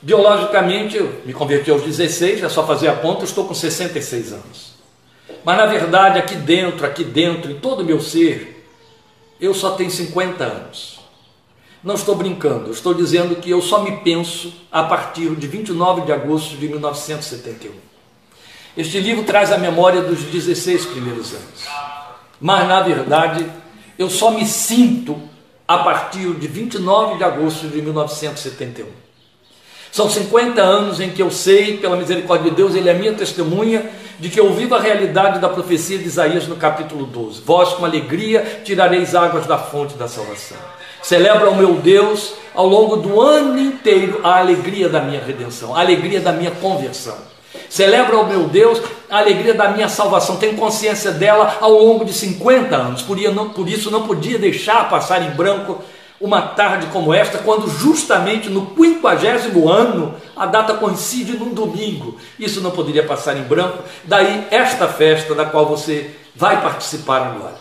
Biologicamente, 0.00 0.96
eu 0.96 1.20
me 1.24 1.32
converti 1.32 1.70
aos 1.70 1.82
16, 1.82 2.42
é 2.42 2.48
só 2.48 2.66
fazer 2.66 2.88
a 2.88 2.94
conta, 2.94 3.24
estou 3.24 3.46
com 3.46 3.54
66 3.54 4.32
anos. 4.32 4.72
Mas 5.44 5.56
na 5.58 5.66
verdade, 5.66 6.18
aqui 6.18 6.34
dentro, 6.34 6.86
aqui 6.86 7.04
dentro, 7.04 7.50
em 7.50 7.56
todo 7.56 7.80
o 7.80 7.84
meu 7.84 8.00
ser, 8.00 8.51
eu 9.42 9.52
só 9.52 9.72
tenho 9.72 9.90
50 9.90 10.44
anos. 10.44 11.00
Não 11.82 11.96
estou 11.96 12.14
brincando, 12.14 12.70
estou 12.70 12.94
dizendo 12.94 13.34
que 13.34 13.50
eu 13.50 13.60
só 13.60 13.82
me 13.82 13.96
penso 13.98 14.54
a 14.70 14.84
partir 14.84 15.34
de 15.34 15.48
29 15.48 16.02
de 16.02 16.12
agosto 16.12 16.56
de 16.56 16.68
1971. 16.68 17.74
Este 18.76 19.00
livro 19.00 19.24
traz 19.24 19.50
a 19.50 19.58
memória 19.58 20.00
dos 20.00 20.20
16 20.22 20.86
primeiros 20.86 21.34
anos. 21.34 21.66
Mas, 22.40 22.68
na 22.68 22.82
verdade, 22.82 23.44
eu 23.98 24.08
só 24.08 24.30
me 24.30 24.46
sinto 24.46 25.20
a 25.66 25.78
partir 25.78 26.32
de 26.34 26.46
29 26.46 27.18
de 27.18 27.24
agosto 27.24 27.66
de 27.66 27.82
1971. 27.82 28.86
São 29.92 30.08
50 30.08 30.58
anos 30.58 31.00
em 31.00 31.10
que 31.10 31.22
eu 31.22 31.30
sei, 31.30 31.76
pela 31.76 31.96
misericórdia 31.96 32.48
de 32.50 32.56
Deus, 32.56 32.74
Ele 32.74 32.88
é 32.88 32.94
minha 32.94 33.12
testemunha 33.12 33.90
de 34.18 34.30
que 34.30 34.40
eu 34.40 34.50
vivo 34.54 34.74
a 34.74 34.80
realidade 34.80 35.38
da 35.38 35.50
profecia 35.50 35.98
de 35.98 36.06
Isaías 36.06 36.48
no 36.48 36.56
capítulo 36.56 37.04
12. 37.04 37.42
Vós 37.44 37.74
com 37.74 37.84
alegria 37.84 38.62
tirareis 38.64 39.14
águas 39.14 39.46
da 39.46 39.58
fonte 39.58 39.92
da 39.94 40.08
salvação. 40.08 40.56
Celebra 41.02 41.50
o 41.50 41.54
meu 41.54 41.74
Deus 41.74 42.32
ao 42.54 42.66
longo 42.66 42.96
do 42.96 43.20
ano 43.20 43.58
inteiro 43.58 44.20
a 44.24 44.38
alegria 44.38 44.88
da 44.88 45.02
minha 45.02 45.22
redenção, 45.22 45.76
a 45.76 45.80
alegria 45.80 46.20
da 46.20 46.32
minha 46.32 46.52
conversão. 46.52 47.18
Celebra 47.68 48.18
o 48.18 48.26
meu 48.26 48.44
Deus 48.44 48.80
a 49.10 49.18
alegria 49.18 49.52
da 49.52 49.68
minha 49.72 49.90
salvação. 49.90 50.36
Tenho 50.36 50.56
consciência 50.56 51.10
dela 51.10 51.58
ao 51.60 51.72
longo 51.72 52.06
de 52.06 52.14
50 52.14 52.74
anos. 52.74 53.02
Por 53.02 53.18
isso 53.18 53.90
não 53.90 54.06
podia 54.06 54.38
deixar 54.38 54.88
passar 54.88 55.22
em 55.22 55.32
branco 55.32 55.84
uma 56.22 56.40
tarde 56.40 56.86
como 56.92 57.12
esta, 57.12 57.38
quando 57.38 57.68
justamente 57.68 58.48
no 58.48 58.66
quinquagésimo 58.66 59.68
ano 59.68 60.14
a 60.36 60.46
data 60.46 60.74
coincide 60.74 61.32
num 61.32 61.52
domingo. 61.52 62.16
Isso 62.38 62.60
não 62.60 62.70
poderia 62.70 63.02
passar 63.02 63.36
em 63.36 63.42
branco. 63.42 63.82
Daí 64.04 64.46
esta 64.52 64.86
festa 64.86 65.34
da 65.34 65.44
qual 65.44 65.66
você 65.66 66.12
vai 66.34 66.62
participar 66.62 67.26
agora. 67.26 67.56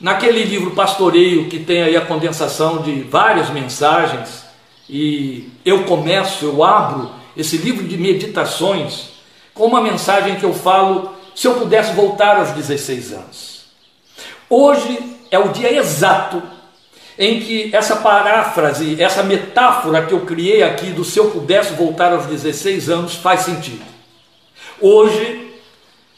Naquele 0.00 0.44
livro 0.44 0.70
Pastoreio, 0.70 1.48
que 1.48 1.58
tem 1.58 1.82
aí 1.82 1.96
a 1.96 2.06
condensação 2.06 2.80
de 2.80 3.02
várias 3.02 3.50
mensagens, 3.50 4.44
e 4.88 5.50
eu 5.64 5.82
começo, 5.82 6.44
eu 6.44 6.62
abro 6.62 7.10
esse 7.36 7.56
livro 7.56 7.84
de 7.84 7.96
meditações 7.96 9.08
com 9.52 9.66
uma 9.66 9.80
mensagem 9.80 10.36
que 10.36 10.44
eu 10.44 10.54
falo 10.54 11.12
se 11.34 11.48
eu 11.48 11.54
pudesse 11.54 11.92
voltar 11.92 12.36
aos 12.36 12.50
16 12.50 13.12
anos. 13.12 13.64
Hoje 14.48 15.16
é 15.28 15.38
o 15.38 15.48
dia 15.48 15.72
exato 15.76 16.40
em 17.18 17.40
que 17.40 17.74
essa 17.74 17.96
paráfrase, 17.96 19.00
essa 19.00 19.22
metáfora 19.22 20.04
que 20.04 20.12
eu 20.12 20.20
criei 20.20 20.62
aqui 20.62 20.86
do 20.86 21.04
se 21.04 21.18
eu 21.18 21.30
pudesse 21.30 21.74
voltar 21.74 22.12
aos 22.12 22.26
16 22.26 22.90
anos 22.90 23.14
faz 23.14 23.40
sentido. 23.42 23.84
Hoje 24.80 25.52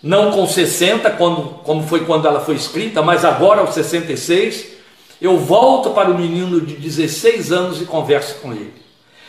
não 0.02 0.30
com 0.30 0.46
60, 0.46 1.10
quando, 1.12 1.42
como 1.64 1.86
foi 1.86 2.04
quando 2.04 2.28
ela 2.28 2.40
foi 2.40 2.54
escrita, 2.54 3.02
mas 3.02 3.24
agora 3.24 3.60
aos 3.60 3.74
66, 3.74 4.66
eu 5.20 5.36
volto 5.38 5.90
para 5.90 6.10
o 6.10 6.16
menino 6.16 6.60
de 6.60 6.74
16 6.74 7.50
anos 7.52 7.80
e 7.80 7.84
converso 7.84 8.36
com 8.36 8.52
ele. 8.52 8.74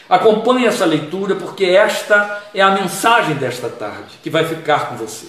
Acompanhe 0.10 0.66
essa 0.66 0.86
leitura, 0.86 1.36
porque 1.36 1.66
esta 1.66 2.44
é 2.54 2.62
a 2.62 2.72
mensagem 2.72 3.36
desta 3.36 3.70
tarde 3.70 4.20
que 4.24 4.30
vai 4.30 4.46
ficar 4.46 4.90
com 4.90 4.96
você. 4.96 5.28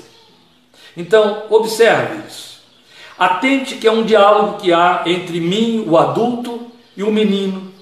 Então, 0.97 1.45
observe 1.51 2.23
isso. 2.29 2.48
Atente 3.19 3.77
que 3.77 3.87
é 3.87 3.93
um 3.93 4.05
diálogo 4.05 4.59
que 4.59 4.73
há 4.73 5.03
entre 5.07 5.41
mim, 5.41 5.85
o 5.87 5.99
adulto, 5.99 6.69
e 6.97 7.03
o 7.03 7.13
menino 7.13 7.73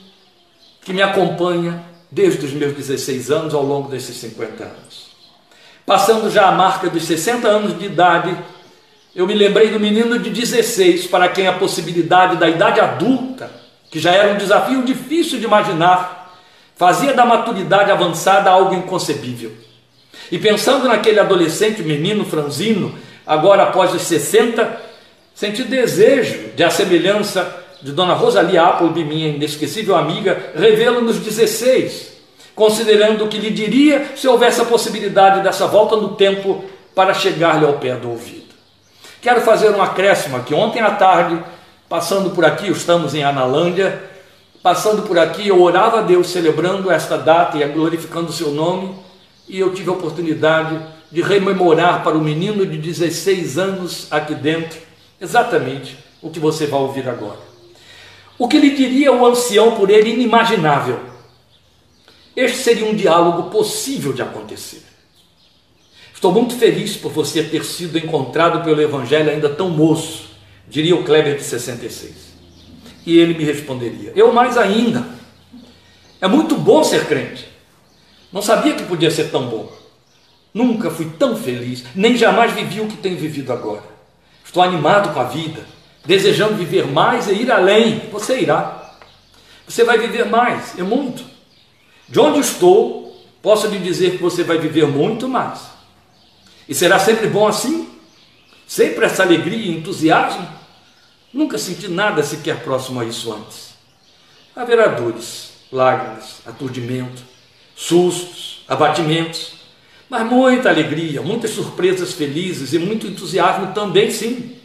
que 0.83 0.93
me 0.93 1.03
acompanha 1.03 1.83
desde 2.11 2.47
os 2.47 2.53
meus 2.53 2.75
16 2.75 3.31
anos 3.31 3.55
ao 3.55 3.63
longo 3.63 3.89
desses 3.89 4.17
50 4.17 4.63
anos. 4.63 5.07
Passando 5.85 6.31
já 6.31 6.49
a 6.49 6.53
marca 6.53 6.89
dos 6.89 7.05
60 7.05 7.49
anos 7.49 7.79
de 7.79 7.87
idade, 7.87 8.37
eu 9.15 9.27
me 9.27 9.35
lembrei 9.35 9.71
do 9.71 9.81
menino 9.81 10.19
de 10.19 10.31
16, 10.31 11.07
para 11.07 11.29
quem 11.29 11.49
a 11.49 11.55
possibilidade 11.55 12.37
da 12.37 12.49
idade 12.49 12.79
adulta, 12.79 13.51
que 13.91 13.99
já 13.99 14.13
era 14.13 14.35
um 14.35 14.37
desafio 14.37 14.83
difícil 14.83 15.39
de 15.39 15.47
imaginar, 15.47 16.35
fazia 16.77 17.15
da 17.15 17.25
maturidade 17.25 17.91
avançada 17.91 18.51
algo 18.51 18.75
inconcebível. 18.75 19.53
E 20.31 20.39
pensando 20.39 20.89
naquele 20.89 21.21
adolescente 21.21 21.83
menino 21.83 22.25
franzino, 22.25 22.95
agora 23.27 23.65
após 23.65 23.95
os 23.95 24.03
60, 24.03 24.86
senti 25.37 25.63
desejo 25.65 26.57
de 26.57 26.65
a 26.65 26.71
semelhança 26.71 27.65
de 27.83 27.93
Dona 27.93 28.15
Rosalia 28.15 28.63
Appleby, 28.63 29.05
minha 29.05 29.29
inesquecível 29.29 29.95
amiga, 29.95 30.53
revê-lo 30.57 31.03
nos 31.03 31.19
16, 31.19 32.15
considerando 32.55 33.27
o 33.27 33.29
que 33.29 33.37
lhe 33.37 33.51
diria 33.51 34.13
se 34.17 34.27
houvesse 34.27 34.63
a 34.63 34.65
possibilidade 34.65 35.43
dessa 35.43 35.67
volta 35.67 35.95
no 35.95 36.15
tempo 36.15 36.65
para 36.95 37.13
chegar-lhe 37.13 37.67
ao 37.67 37.75
pé 37.75 37.95
do 37.97 38.09
ouvido. 38.09 38.47
Quero 39.21 39.43
fazer 39.43 39.69
um 39.71 39.83
acréscimo 39.83 40.39
aqui. 40.39 40.55
Ontem 40.55 40.81
à 40.81 40.93
tarde, 40.93 41.39
passando 41.87 42.31
por 42.31 42.43
aqui, 42.43 42.71
estamos 42.71 43.15
em 43.15 43.23
Analândia, 43.23 44.03
passando 44.63 45.03
por 45.03 45.19
aqui, 45.19 45.49
eu 45.49 45.61
orava 45.61 45.99
a 45.99 46.03
Deus 46.03 46.29
celebrando 46.29 46.91
esta 46.91 47.19
data 47.19 47.59
e 47.59 47.69
glorificando 47.69 48.31
o 48.31 48.33
seu 48.33 48.53
nome, 48.53 48.95
e 49.47 49.61
eu 49.61 49.75
tive 49.75 49.91
a 49.91 49.93
oportunidade 49.93 50.81
de 51.13 51.21
rememorar 51.21 52.03
para 52.03 52.17
o 52.17 52.23
menino 52.23 52.65
de 52.65 52.79
16 52.79 53.59
anos 53.59 54.07
aqui 54.11 54.35
dentro 54.35 54.86
exatamente 55.21 55.97
o 56.23 56.31
que 56.31 56.41
você 56.41 56.67
vai 56.67 56.81
ouvir 56.81 57.09
agora. 57.09 57.41
O 58.39 58.49
que 58.49 58.59
lhe 58.59 58.71
diria 58.71 59.13
o 59.13 59.25
ancião 59.27 59.77
por 59.77 59.91
ele 59.91 60.11
inimaginável 60.11 61.17
este 62.37 62.59
seria 62.59 62.85
um 62.85 62.95
diálogo 62.95 63.45
possível 63.45 64.13
de 64.13 64.21
acontecer. 64.21 64.83
Estou 66.13 66.31
muito 66.31 66.55
feliz 66.55 66.95
por 66.95 67.11
você 67.11 67.43
ter 67.43 67.65
sido 67.65 67.97
encontrado 67.97 68.63
pelo 68.63 68.81
Evangelho 68.81 69.31
ainda 69.31 69.49
tão 69.49 69.71
moço, 69.71 70.29
diria 70.69 70.95
o 70.95 71.03
Kleber 71.03 71.37
de 71.37 71.43
66. 71.43 72.13
E 73.07 73.19
ele 73.19 73.33
me 73.33 73.45
responderia: 73.45 74.13
Eu 74.15 74.33
mais 74.35 74.59
ainda. 74.59 75.07
É 76.21 76.29
muito 76.29 76.57
bom 76.57 76.85
ser 76.85 77.07
crente. 77.07 77.49
Não 78.31 78.43
sabia 78.43 78.75
que 78.75 78.85
podia 78.85 79.11
ser 79.11 79.31
tão 79.31 79.49
bom. 79.49 79.73
Nunca 80.53 80.91
fui 80.91 81.11
tão 81.19 81.37
feliz, 81.37 81.85
nem 81.95 82.17
jamais 82.17 82.53
vivi 82.53 82.81
o 82.81 82.87
que 82.87 82.97
tenho 82.97 83.17
vivido 83.17 83.53
agora. 83.53 83.96
Estou 84.47 84.63
animado 84.63 85.13
com 85.13 85.21
a 85.21 85.25
vida, 85.25 85.67
desejando 86.05 86.55
viver 86.55 86.87
mais 86.87 87.27
e 87.27 87.33
ir 87.33 87.51
além. 87.51 87.99
Você 88.13 88.41
irá. 88.41 88.95
Você 89.67 89.83
vai 89.83 89.99
viver 89.99 90.25
mais, 90.27 90.79
é 90.79 90.85
muito. 90.85 91.25
De 92.09 92.21
onde 92.21 92.39
estou, 92.39 93.21
posso 93.43 93.67
lhe 93.67 93.81
dizer 93.81 94.13
que 94.13 94.23
você 94.23 94.45
vai 94.45 94.57
viver 94.57 94.87
muito 94.87 95.29
mais. 95.29 95.63
E 96.69 96.75
será 96.75 96.99
sempre 97.01 97.27
bom 97.27 97.49
assim? 97.49 97.91
Sempre 98.67 99.05
essa 99.05 99.25
alegria 99.25 99.59
e 99.59 99.77
entusiasmo? 99.77 100.49
Nunca 101.33 101.59
senti 101.59 101.89
nada 101.89 102.23
sequer 102.23 102.63
próximo 102.63 103.01
a 103.01 103.05
isso 103.05 103.33
antes. 103.33 103.75
Haverá 104.55 104.87
dores, 104.87 105.51
lágrimas, 105.73 106.41
aturdimento, 106.47 107.23
sustos, 107.75 108.65
abatimentos, 108.69 109.56
mas 110.09 110.27
muita 110.31 110.69
alegria, 110.69 111.21
muitas 111.21 111.51
surpresas 111.51 112.13
felizes 112.13 112.73
e 112.73 112.79
muito 112.79 113.07
entusiasmo 113.07 113.73
também, 113.73 114.11
sim. 114.11 114.57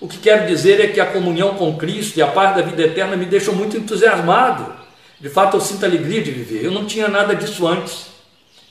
O 0.00 0.08
que 0.08 0.18
quero 0.18 0.46
dizer 0.46 0.80
é 0.80 0.88
que 0.88 0.98
a 0.98 1.06
comunhão 1.06 1.54
com 1.54 1.76
Cristo 1.76 2.16
e 2.16 2.22
a 2.22 2.26
paz 2.26 2.56
da 2.56 2.62
vida 2.62 2.82
eterna 2.82 3.16
me 3.16 3.26
deixam 3.26 3.54
muito 3.54 3.76
entusiasmado. 3.76 4.74
De 5.20 5.28
fato, 5.28 5.56
eu 5.56 5.60
sinto 5.60 5.84
alegria 5.84 6.22
de 6.22 6.30
viver. 6.30 6.64
Eu 6.64 6.72
não 6.72 6.86
tinha 6.86 7.06
nada 7.06 7.34
disso 7.34 7.66
antes. 7.66 8.06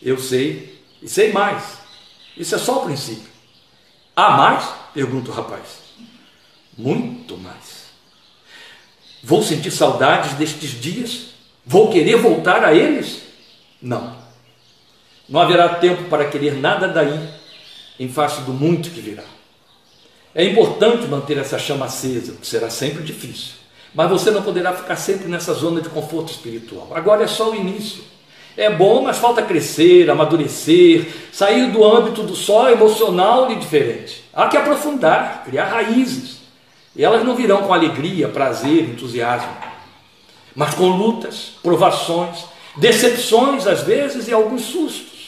Eu 0.02 0.18
sei 0.18 0.82
e 1.02 1.08
sei 1.08 1.32
mais. 1.32 1.78
Isso 2.36 2.56
é 2.56 2.58
só 2.58 2.80
o 2.80 2.86
princípio. 2.86 3.30
Há 4.16 4.32
mais? 4.32 4.68
Pergunta 4.94 5.30
o 5.30 5.34
rapaz. 5.34 5.80
Muito 6.76 7.38
mais. 7.38 7.90
Vou 9.22 9.44
sentir 9.44 9.72
saudades 9.72 10.34
destes 10.34 10.72
dias? 10.82 11.28
Vou 11.66 11.92
querer 11.92 12.16
voltar 12.16 12.64
a 12.64 12.74
eles? 12.74 13.22
Não. 13.82 14.19
Não 15.30 15.40
haverá 15.40 15.70
tempo 15.70 16.06
para 16.06 16.26
querer 16.26 16.56
nada 16.56 16.88
daí, 16.88 17.30
em 18.00 18.10
face 18.10 18.42
do 18.42 18.52
muito 18.52 18.90
que 18.90 19.00
virá. 19.00 19.24
É 20.34 20.44
importante 20.44 21.08
manter 21.08 21.38
essa 21.38 21.60
chama 21.60 21.86
acesa, 21.86 22.34
que 22.34 22.48
será 22.48 22.70
sempre 22.70 23.04
difícil. 23.04 23.54
Mas 23.94 24.10
você 24.10 24.32
não 24.32 24.42
poderá 24.42 24.74
ficar 24.74 24.96
sempre 24.96 25.28
nessa 25.28 25.54
zona 25.54 25.82
de 25.82 25.90
conforto 25.90 26.32
espiritual. 26.32 26.90
Agora 26.94 27.24
é 27.24 27.28
só 27.28 27.52
o 27.52 27.56
início. 27.56 28.04
É 28.58 28.70
bom, 28.70 29.04
mas 29.04 29.18
falta 29.18 29.42
crescer, 29.42 30.10
amadurecer, 30.10 31.08
sair 31.32 31.72
do 31.72 31.84
âmbito 31.84 32.24
do 32.24 32.36
só 32.36 32.70
emocional 32.70 33.52
e 33.52 33.56
diferente. 33.56 34.24
Há 34.34 34.48
que 34.48 34.58
aprofundar, 34.58 35.44
criar 35.46 35.66
raízes. 35.66 36.40
E 36.96 37.04
elas 37.04 37.24
não 37.24 37.36
virão 37.36 37.64
com 37.64 37.74
alegria, 37.74 38.28
prazer, 38.28 38.90
entusiasmo, 38.90 39.56
mas 40.56 40.74
com 40.74 40.88
lutas, 40.88 41.54
provações, 41.62 42.46
decepções 42.76 43.68
às 43.68 43.84
vezes 43.84 44.28
e 44.28 44.34
alguns 44.34 44.64
sustos. 44.64 45.19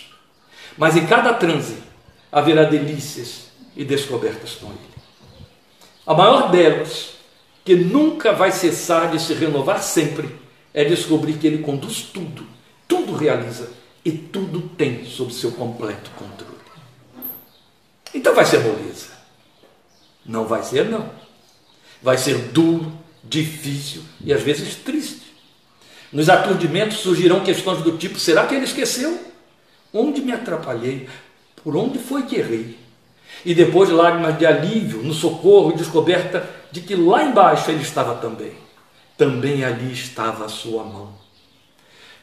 Mas 0.77 0.95
em 0.95 1.05
cada 1.05 1.33
transe 1.33 1.77
haverá 2.31 2.63
delícias 2.63 3.47
e 3.75 3.83
descobertas 3.83 4.55
com 4.55 4.67
ele. 4.67 4.91
A 6.05 6.13
maior 6.13 6.49
delas, 6.51 7.11
que 7.63 7.75
nunca 7.75 8.33
vai 8.33 8.51
cessar 8.51 9.11
de 9.11 9.21
se 9.21 9.33
renovar 9.33 9.81
sempre, 9.83 10.35
é 10.73 10.83
descobrir 10.83 11.33
que 11.33 11.47
ele 11.47 11.59
conduz 11.59 12.01
tudo, 12.01 12.45
tudo 12.87 13.15
realiza 13.15 13.69
e 14.03 14.11
tudo 14.11 14.61
tem 14.61 15.05
sob 15.05 15.33
seu 15.33 15.51
completo 15.51 16.09
controle. 16.11 16.51
Então 18.13 18.33
vai 18.33 18.45
ser 18.45 18.59
moleza. 18.59 19.07
Não 20.25 20.45
vai 20.45 20.63
ser, 20.63 20.85
não. 20.85 21.09
Vai 22.01 22.17
ser 22.17 22.37
duro, 22.49 22.91
difícil 23.23 24.03
e 24.23 24.33
às 24.33 24.41
vezes 24.41 24.75
triste. 24.75 25.31
Nos 26.11 26.29
aturdimentos 26.29 26.97
surgirão 26.97 27.43
questões 27.43 27.81
do 27.83 27.97
tipo: 27.97 28.19
será 28.19 28.45
que 28.45 28.55
ele 28.55 28.65
esqueceu? 28.65 29.30
Onde 29.93 30.21
me 30.21 30.31
atrapalhei? 30.31 31.07
Por 31.63 31.75
onde 31.75 31.99
foi 31.99 32.23
que 32.23 32.37
errei? 32.37 32.77
E 33.45 33.53
depois 33.53 33.89
lágrimas 33.89 34.37
de 34.37 34.45
alívio, 34.45 35.03
no 35.03 35.13
socorro 35.13 35.71
e 35.71 35.77
descoberta 35.77 36.47
de 36.71 36.81
que 36.81 36.95
lá 36.95 37.23
embaixo 37.23 37.69
ele 37.69 37.81
estava 37.81 38.15
também. 38.15 38.53
Também 39.17 39.63
ali 39.63 39.91
estava 39.91 40.45
a 40.45 40.49
sua 40.49 40.83
mão. 40.83 41.21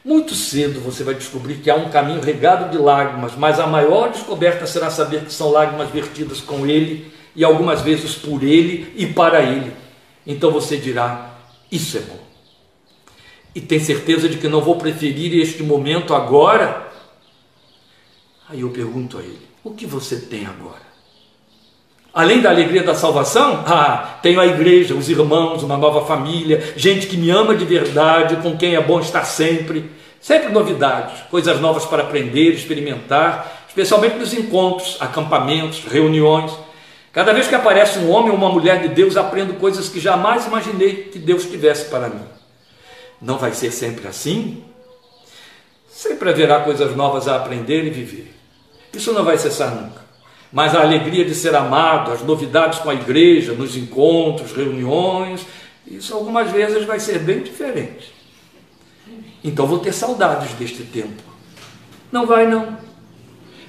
Muito 0.03 0.33
cedo 0.33 0.79
você 0.79 1.03
vai 1.03 1.13
descobrir 1.13 1.55
que 1.55 1.69
há 1.69 1.75
um 1.75 1.89
caminho 1.89 2.21
regado 2.21 2.71
de 2.71 2.77
lágrimas, 2.77 3.33
mas 3.35 3.59
a 3.59 3.67
maior 3.67 4.09
descoberta 4.09 4.65
será 4.65 4.89
saber 4.89 5.25
que 5.25 5.33
são 5.33 5.51
lágrimas 5.51 5.89
vertidas 5.89 6.39
com 6.39 6.65
ele 6.65 7.11
e 7.35 7.43
algumas 7.43 7.81
vezes 7.81 8.15
por 8.15 8.41
ele 8.41 8.93
e 8.95 9.05
para 9.07 9.41
ele. 9.41 9.73
Então 10.25 10.51
você 10.51 10.77
dirá: 10.77 11.37
Isso 11.71 11.97
é 11.97 12.01
bom. 12.01 12.19
E 13.53 13.59
tem 13.59 13.79
certeza 13.79 14.29
de 14.29 14.37
que 14.37 14.47
não 14.47 14.61
vou 14.61 14.77
preferir 14.77 15.37
este 15.39 15.63
momento 15.63 16.13
agora? 16.13 16.88
Aí 18.49 18.61
eu 18.61 18.69
pergunto 18.69 19.17
a 19.17 19.21
ele: 19.21 19.47
O 19.63 19.71
que 19.71 19.85
você 19.85 20.15
tem 20.17 20.45
agora? 20.45 20.89
Além 22.11 22.41
da 22.41 22.49
alegria 22.49 22.83
da 22.83 22.95
salvação, 22.95 23.63
ah, 23.67 24.17
tenho 24.23 24.39
a 24.39 24.47
igreja, 24.47 24.95
os 24.95 25.07
irmãos, 25.07 25.61
uma 25.61 25.77
nova 25.77 26.05
família, 26.07 26.73
gente 26.75 27.05
que 27.05 27.15
me 27.15 27.29
ama 27.29 27.55
de 27.55 27.63
verdade, 27.63 28.37
com 28.37 28.57
quem 28.57 28.75
é 28.75 28.81
bom 28.81 28.99
estar 28.99 29.23
sempre. 29.23 29.91
Sempre 30.19 30.51
novidades, 30.51 31.21
coisas 31.29 31.61
novas 31.61 31.85
para 31.85 32.03
aprender, 32.03 32.51
experimentar, 32.51 33.65
especialmente 33.69 34.17
nos 34.17 34.33
encontros, 34.33 34.97
acampamentos, 34.99 35.85
reuniões. 35.85 36.51
Cada 37.13 37.31
vez 37.31 37.47
que 37.47 37.55
aparece 37.55 37.99
um 37.99 38.09
homem 38.09 38.31
ou 38.31 38.35
uma 38.35 38.49
mulher 38.49 38.81
de 38.81 38.89
Deus, 38.89 39.15
aprendo 39.15 39.53
coisas 39.53 39.87
que 39.87 39.99
jamais 39.99 40.45
imaginei 40.45 41.03
que 41.03 41.19
Deus 41.19 41.45
tivesse 41.45 41.85
para 41.85 42.09
mim. 42.09 42.25
Não 43.21 43.37
vai 43.37 43.53
ser 43.53 43.71
sempre 43.71 44.07
assim? 44.09 44.63
Sempre 45.89 46.29
haverá 46.29 46.61
coisas 46.61 46.95
novas 46.95 47.27
a 47.27 47.37
aprender 47.37 47.85
e 47.85 47.89
viver. 47.89 48.38
Isso 48.93 49.13
não 49.13 49.23
vai 49.23 49.37
cessar 49.37 49.75
nunca 49.75 50.09
mas 50.51 50.75
a 50.75 50.81
alegria 50.81 51.23
de 51.23 51.35
ser 51.35 51.55
amado, 51.55 52.11
as 52.11 52.21
novidades 52.21 52.79
com 52.79 52.89
a 52.89 52.95
igreja, 52.95 53.53
nos 53.53 53.77
encontros, 53.77 54.51
reuniões, 54.51 55.45
isso 55.85 56.13
algumas 56.13 56.49
vezes 56.51 56.85
vai 56.85 56.99
ser 56.99 57.19
bem 57.19 57.41
diferente. 57.41 58.13
Então 59.43 59.67
vou 59.67 59.79
ter 59.79 59.93
saudades 59.93 60.51
deste 60.53 60.83
tempo. 60.83 61.21
Não 62.11 62.25
vai 62.25 62.47
não. 62.47 62.77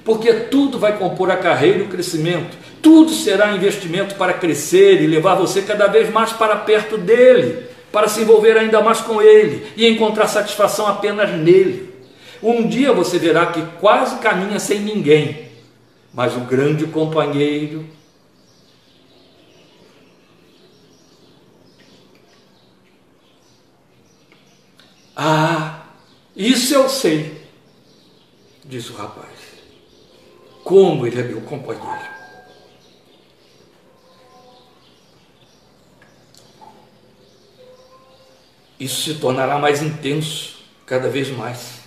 Porque 0.03 0.33
tudo 0.33 0.79
vai 0.79 0.97
compor 0.97 1.29
a 1.29 1.37
carreira 1.37 1.79
e 1.79 1.81
o 1.83 1.87
crescimento. 1.87 2.57
Tudo 2.81 3.11
será 3.11 3.51
investimento 3.51 4.15
para 4.15 4.33
crescer 4.33 5.01
e 5.01 5.07
levar 5.07 5.35
você 5.35 5.61
cada 5.61 5.85
vez 5.85 6.11
mais 6.11 6.33
para 6.33 6.55
perto 6.55 6.97
dele, 6.97 7.67
para 7.91 8.07
se 8.07 8.21
envolver 8.21 8.57
ainda 8.57 8.81
mais 8.81 8.99
com 9.01 9.21
ele 9.21 9.71
e 9.77 9.87
encontrar 9.87 10.27
satisfação 10.27 10.87
apenas 10.87 11.29
nele. 11.29 11.90
Um 12.41 12.67
dia 12.67 12.91
você 12.91 13.19
verá 13.19 13.47
que 13.47 13.63
quase 13.79 14.19
caminha 14.19 14.59
sem 14.59 14.79
ninguém, 14.79 15.49
mas 16.13 16.35
o 16.35 16.41
grande 16.41 16.87
companheiro 16.87 17.85
Ah, 25.23 25.83
isso 26.35 26.73
eu 26.73 26.89
sei, 26.89 27.45
disse 28.65 28.91
o 28.91 28.95
rapaz. 28.95 29.29
Como 30.63 31.05
ele 31.05 31.19
é 31.19 31.23
meu 31.23 31.41
companheiro. 31.41 32.09
Isso 38.79 39.03
se 39.03 39.19
tornará 39.19 39.59
mais 39.59 39.83
intenso, 39.83 40.63
cada 40.87 41.07
vez 41.07 41.29
mais. 41.29 41.80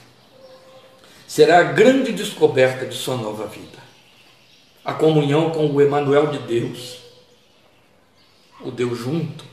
Será 1.35 1.59
a 1.59 1.64
grande 1.64 2.12
descoberta 2.12 2.87
de 2.87 2.94
sua 2.94 3.16
nova 3.16 3.49
vida 3.49 3.83
a 4.85 4.92
comunhão 4.92 5.51
com 5.51 5.66
o 5.66 5.81
Emanuel 5.81 6.29
de 6.29 6.38
Deus, 6.38 6.99
o 8.61 8.70
Deus 8.70 8.97
junto, 8.97 9.44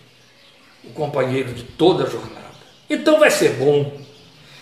o 0.84 0.92
companheiro 0.92 1.52
de 1.56 1.64
toda 1.64 2.04
a 2.04 2.08
jornada. 2.08 2.54
Então 2.88 3.20
vai 3.20 3.32
ser 3.32 3.54
bom. 3.54 4.00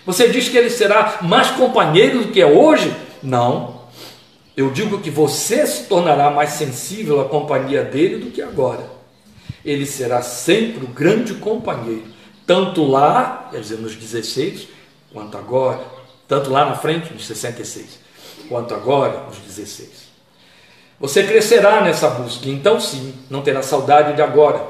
Você 0.05 0.29
diz 0.29 0.47
que 0.47 0.57
ele 0.57 0.69
será 0.69 1.19
mais 1.21 1.51
companheiro 1.51 2.23
do 2.23 2.31
que 2.31 2.39
é 2.39 2.45
hoje? 2.45 2.95
Não. 3.21 3.81
Eu 4.55 4.71
digo 4.71 5.01
que 5.01 5.09
você 5.09 5.67
se 5.67 5.89
tornará 5.89 6.29
mais 6.29 6.51
sensível 6.51 7.19
à 7.19 7.27
companhia 7.27 7.83
dele 7.83 8.23
do 8.23 8.31
que 8.31 8.41
agora. 8.41 8.89
Ele 9.65 9.85
será 9.85 10.21
sempre 10.21 10.85
o 10.85 10.87
grande 10.87 11.33
companheiro, 11.33 12.05
tanto 12.47 12.85
lá, 12.85 13.49
quer 13.51 13.59
dizer, 13.59 13.77
nos 13.77 13.93
16, 13.93 14.69
quanto 15.11 15.37
agora, 15.37 15.98
tanto 16.29 16.51
lá 16.51 16.63
na 16.63 16.75
frente, 16.75 17.11
nos 17.11 17.25
66, 17.25 17.99
quanto 18.47 18.75
agora, 18.75 19.23
nos 19.27 19.39
16. 19.39 20.07
Você 20.99 21.23
crescerá 21.23 21.81
nessa 21.81 22.07
busca, 22.09 22.47
então 22.47 22.79
sim, 22.79 23.15
não 23.29 23.41
terá 23.41 23.63
saudade 23.63 24.15
de 24.15 24.21
agora, 24.21 24.61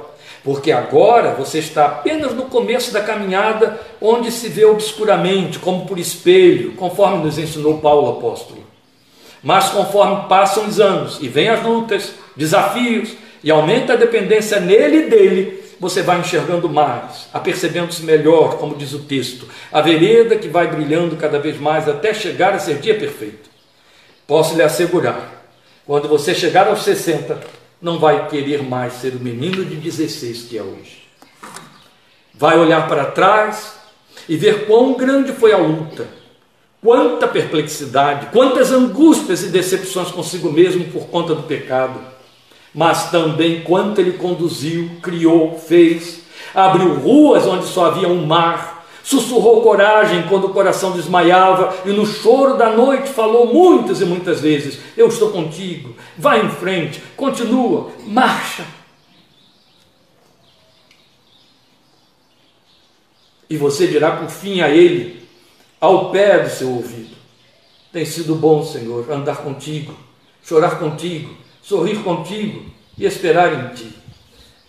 porque 0.42 0.72
agora 0.72 1.34
você 1.34 1.60
está 1.60 1.86
apenas 1.86 2.34
no 2.34 2.44
começo 2.44 2.94
da 2.94 3.02
caminhada, 3.02 3.78
onde 4.00 4.32
se 4.32 4.48
vê 4.48 4.64
obscuramente, 4.64 5.60
como 5.60 5.86
por 5.86 6.00
espelho, 6.00 6.76
conforme 6.76 7.26
nos 7.26 7.38
ensinou 7.38 7.80
Paulo 7.80 8.18
apóstolo. 8.18 8.64
Mas 9.44 9.68
conforme 9.70 10.30
passam 10.30 10.66
os 10.66 10.80
anos 10.80 11.18
e 11.22 11.28
vêm 11.28 11.50
as 11.50 11.62
lutas, 11.62 12.14
desafios, 12.38 13.12
e 13.44 13.52
aumenta 13.52 13.94
a 13.94 13.98
dependência 13.98 14.60
nele 14.62 15.08
e 15.08 15.10
dele, 15.10 15.64
você 15.80 16.02
vai 16.02 16.20
enxergando 16.20 16.68
mais, 16.68 17.28
apercebendo-se 17.34 18.04
melhor, 18.04 18.58
como 18.58 18.76
diz 18.76 18.94
o 18.94 19.00
texto, 19.00 19.48
a 19.72 19.82
vereda 19.82 20.36
que 20.36 20.50
vai 20.50 20.68
brilhando 20.68 21.16
cada 21.16 21.40
vez 21.40 21.60
mais 21.60 21.88
até 21.88 22.14
chegar 22.14 22.54
a 22.54 22.60
ser 22.60 22.80
dia 22.80 22.98
perfeito. 22.98 23.50
Posso 24.28 24.56
lhe 24.56 24.62
assegurar 24.62 25.40
quando 25.90 26.08
você 26.08 26.36
chegar 26.36 26.68
aos 26.68 26.84
60, 26.84 27.42
não 27.82 27.98
vai 27.98 28.28
querer 28.28 28.62
mais 28.62 28.94
ser 28.94 29.16
o 29.16 29.20
menino 29.20 29.66
de 29.66 29.76
16 29.76 30.44
que 30.44 30.56
é 30.56 30.62
hoje. 30.62 31.08
Vai 32.32 32.60
olhar 32.60 32.88
para 32.88 33.06
trás 33.06 33.74
e 34.28 34.38
ver 34.38 34.68
quão 34.68 34.94
grande 34.94 35.32
foi 35.32 35.52
a 35.52 35.58
luta, 35.58 36.08
quanta 36.80 37.28
perplexidade, 37.28 38.28
quantas 38.28 38.72
angústias 38.72 39.42
e 39.42 39.48
decepções 39.48 40.12
consigo 40.12 40.52
mesmo 40.52 40.86
por 40.92 41.08
conta 41.08 41.34
do 41.34 41.42
pecado, 41.42 42.00
mas 42.74 43.10
também 43.10 43.62
quanto 43.62 44.00
ele 44.00 44.14
conduziu, 44.14 44.92
criou, 45.02 45.58
fez, 45.58 46.22
abriu 46.54 46.96
ruas 46.96 47.46
onde 47.48 47.66
só 47.66 47.86
havia 47.86 48.08
um 48.08 48.26
mar, 48.26 48.86
sussurrou 49.04 49.62
coragem 49.62 50.24
quando 50.30 50.46
o 50.46 50.54
coração 50.54 50.92
desmaiava. 50.92 51.76
E 51.86 51.90
no 51.90 52.06
choro 52.06 52.58
da 52.58 52.70
noite 52.70 53.10
falou 53.10 53.52
muitas 53.52 54.02
e 54.02 54.06
muitas 54.06 54.42
vezes: 54.42 54.80
Eu 54.96 55.08
estou 55.08 55.32
contigo, 55.32 55.96
vai 56.18 56.46
em 56.46 56.50
frente, 56.50 57.02
continua, 57.18 57.92
marcha. 58.06 58.64
E 63.50 63.58
você 63.58 63.88
dirá 63.88 64.12
por 64.12 64.30
fim 64.30 64.62
a 64.62 64.70
ele, 64.70 65.28
ao 65.82 66.12
pé 66.12 66.40
do 66.40 66.50
seu 66.50 66.70
ouvido: 66.70 67.16
Tem 67.92 68.06
sido 68.06 68.36
bom, 68.36 68.64
Senhor, 68.64 69.12
andar 69.12 69.38
contigo, 69.38 69.96
chorar 70.44 70.78
contigo, 70.78 71.36
sorrir 71.62 72.04
contigo 72.04 72.66
e 72.98 73.06
esperar 73.06 73.54
em 73.54 73.76
ti. 73.76 73.92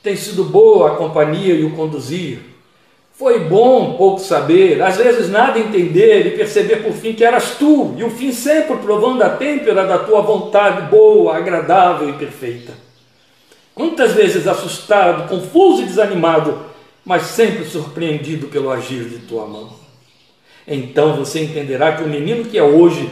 Tem 0.03 0.17
sido 0.17 0.45
boa 0.45 0.93
a 0.93 0.97
companhia 0.97 1.55
e 1.55 1.65
o 1.65 1.73
conduzir 1.73 2.51
foi 3.21 3.39
bom 3.41 3.99
pouco 3.99 4.19
saber, 4.19 4.81
às 4.81 4.97
vezes 4.97 5.29
nada 5.29 5.59
entender 5.59 6.27
e 6.27 6.31
perceber 6.31 6.77
por 6.77 6.95
fim 6.95 7.13
que 7.13 7.23
eras 7.23 7.57
tu, 7.59 7.95
e 7.99 8.03
o 8.03 8.09
fim 8.09 8.33
sempre 8.33 8.79
provando 8.79 9.21
a 9.21 9.29
têmpera 9.29 9.87
da 9.87 9.99
tua 9.99 10.23
vontade 10.23 10.91
boa, 10.91 11.37
agradável 11.37 12.09
e 12.09 12.15
perfeita. 12.15 12.73
Quantas 13.75 14.15
vezes 14.15 14.47
assustado, 14.47 15.29
confuso 15.29 15.83
e 15.83 15.85
desanimado, 15.85 16.61
mas 17.05 17.25
sempre 17.25 17.67
surpreendido 17.67 18.47
pelo 18.47 18.71
agir 18.71 19.05
de 19.05 19.19
tua 19.19 19.47
mão. 19.47 19.69
Então 20.67 21.15
você 21.15 21.43
entenderá 21.45 21.93
que 21.93 22.03
o 22.03 22.09
menino 22.09 22.47
que 22.47 22.57
é 22.57 22.63
hoje 22.63 23.07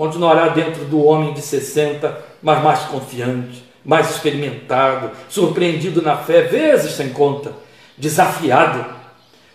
continuará 0.00 0.48
dentro 0.48 0.86
do 0.86 1.04
homem 1.04 1.34
de 1.34 1.42
60, 1.42 2.24
mas 2.40 2.64
mais 2.64 2.80
confiante, 2.84 3.62
mais 3.84 4.08
experimentado, 4.08 5.10
surpreendido 5.28 6.00
na 6.00 6.16
fé, 6.16 6.40
vezes 6.40 6.92
sem 6.92 7.10
conta, 7.10 7.52
desafiado. 7.98 8.82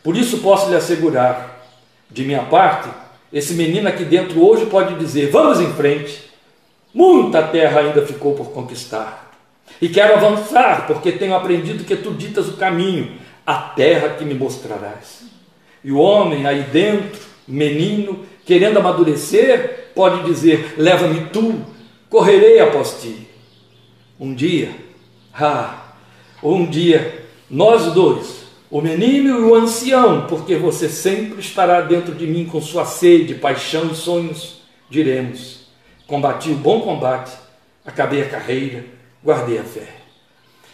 Por 0.03 0.15
isso 0.15 0.37
posso 0.41 0.69
lhe 0.69 0.75
assegurar, 0.75 1.65
de 2.11 2.23
minha 2.23 2.43
parte, 2.43 2.87
esse 3.33 3.55
menino 3.55 3.89
aqui 3.89 4.05
dentro 4.05 4.45
hoje 4.45 4.67
pode 4.67 4.93
dizer: 4.99 5.31
vamos 5.31 5.59
em 5.59 5.73
frente. 5.73 6.29
Muita 6.93 7.41
terra 7.41 7.79
ainda 7.79 8.05
ficou 8.05 8.35
por 8.35 8.51
conquistar. 8.51 9.31
E 9.81 9.89
quero 9.89 10.13
avançar, 10.13 10.85
porque 10.85 11.11
tenho 11.11 11.33
aprendido 11.33 11.83
que 11.83 11.95
tu 11.95 12.11
ditas 12.11 12.47
o 12.49 12.57
caminho, 12.57 13.17
a 13.43 13.55
terra 13.55 14.09
que 14.09 14.23
me 14.23 14.35
mostrarás. 14.35 15.23
E 15.83 15.91
o 15.91 15.97
homem 15.97 16.45
aí 16.45 16.61
dentro, 16.71 17.19
menino, 17.47 18.27
querendo 18.45 18.77
amadurecer, 18.77 19.89
pode 19.95 20.23
dizer: 20.23 20.75
leva-me 20.77 21.29
tu, 21.29 21.61
correrei 22.09 22.59
após 22.59 23.01
ti. 23.01 23.27
Um 24.19 24.33
dia, 24.33 24.69
ah, 25.33 25.93
um 26.41 26.65
dia, 26.65 27.25
nós 27.49 27.91
dois, 27.93 28.45
o 28.69 28.81
menino 28.81 29.39
e 29.39 29.43
o 29.43 29.55
ancião, 29.55 30.25
porque 30.27 30.55
você 30.55 30.87
sempre 30.87 31.39
estará 31.39 31.81
dentro 31.81 32.13
de 32.13 32.25
mim 32.25 32.45
com 32.45 32.61
sua 32.61 32.85
sede, 32.85 33.35
paixão 33.35 33.87
e 33.91 33.95
sonhos, 33.95 34.61
diremos: 34.89 35.67
combati 36.07 36.51
o 36.51 36.55
bom 36.55 36.81
combate, 36.81 37.31
acabei 37.85 38.21
a 38.21 38.29
carreira, 38.29 38.85
guardei 39.23 39.57
a 39.57 39.63
fé. 39.63 39.87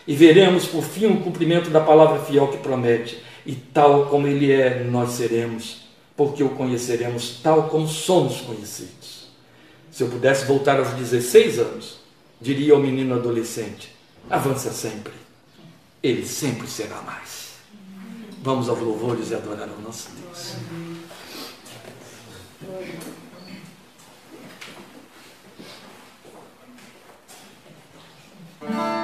E 0.07 0.15
veremos 0.15 0.65
por 0.65 0.83
fim 0.83 1.05
o 1.05 1.21
cumprimento 1.21 1.69
da 1.69 1.79
palavra 1.79 2.19
fiel 2.19 2.47
que 2.47 2.57
promete, 2.57 3.21
e 3.45 3.53
tal 3.53 4.07
como 4.07 4.27
ele 4.27 4.51
é, 4.51 4.83
nós 4.83 5.11
seremos, 5.11 5.81
porque 6.15 6.43
o 6.43 6.49
conheceremos 6.49 7.39
tal 7.41 7.69
como 7.69 7.87
somos 7.87 8.41
conhecidos. 8.41 9.29
Se 9.91 10.03
eu 10.03 10.09
pudesse 10.09 10.45
voltar 10.45 10.79
aos 10.79 10.89
16 10.91 11.59
anos, 11.59 11.99
diria 12.39 12.73
ao 12.73 12.79
menino 12.79 13.15
adolescente: 13.15 13.95
avança 14.29 14.71
sempre, 14.71 15.13
ele 16.01 16.25
sempre 16.25 16.67
será 16.67 17.01
mais. 17.01 17.51
Vamos 18.41 18.69
aos 18.69 18.79
louvores 18.79 19.29
e 19.31 19.35
adorar 19.35 19.69
ao 19.69 19.79
nosso 19.79 20.09
Deus. 20.11 20.55
Thank 28.61 29.00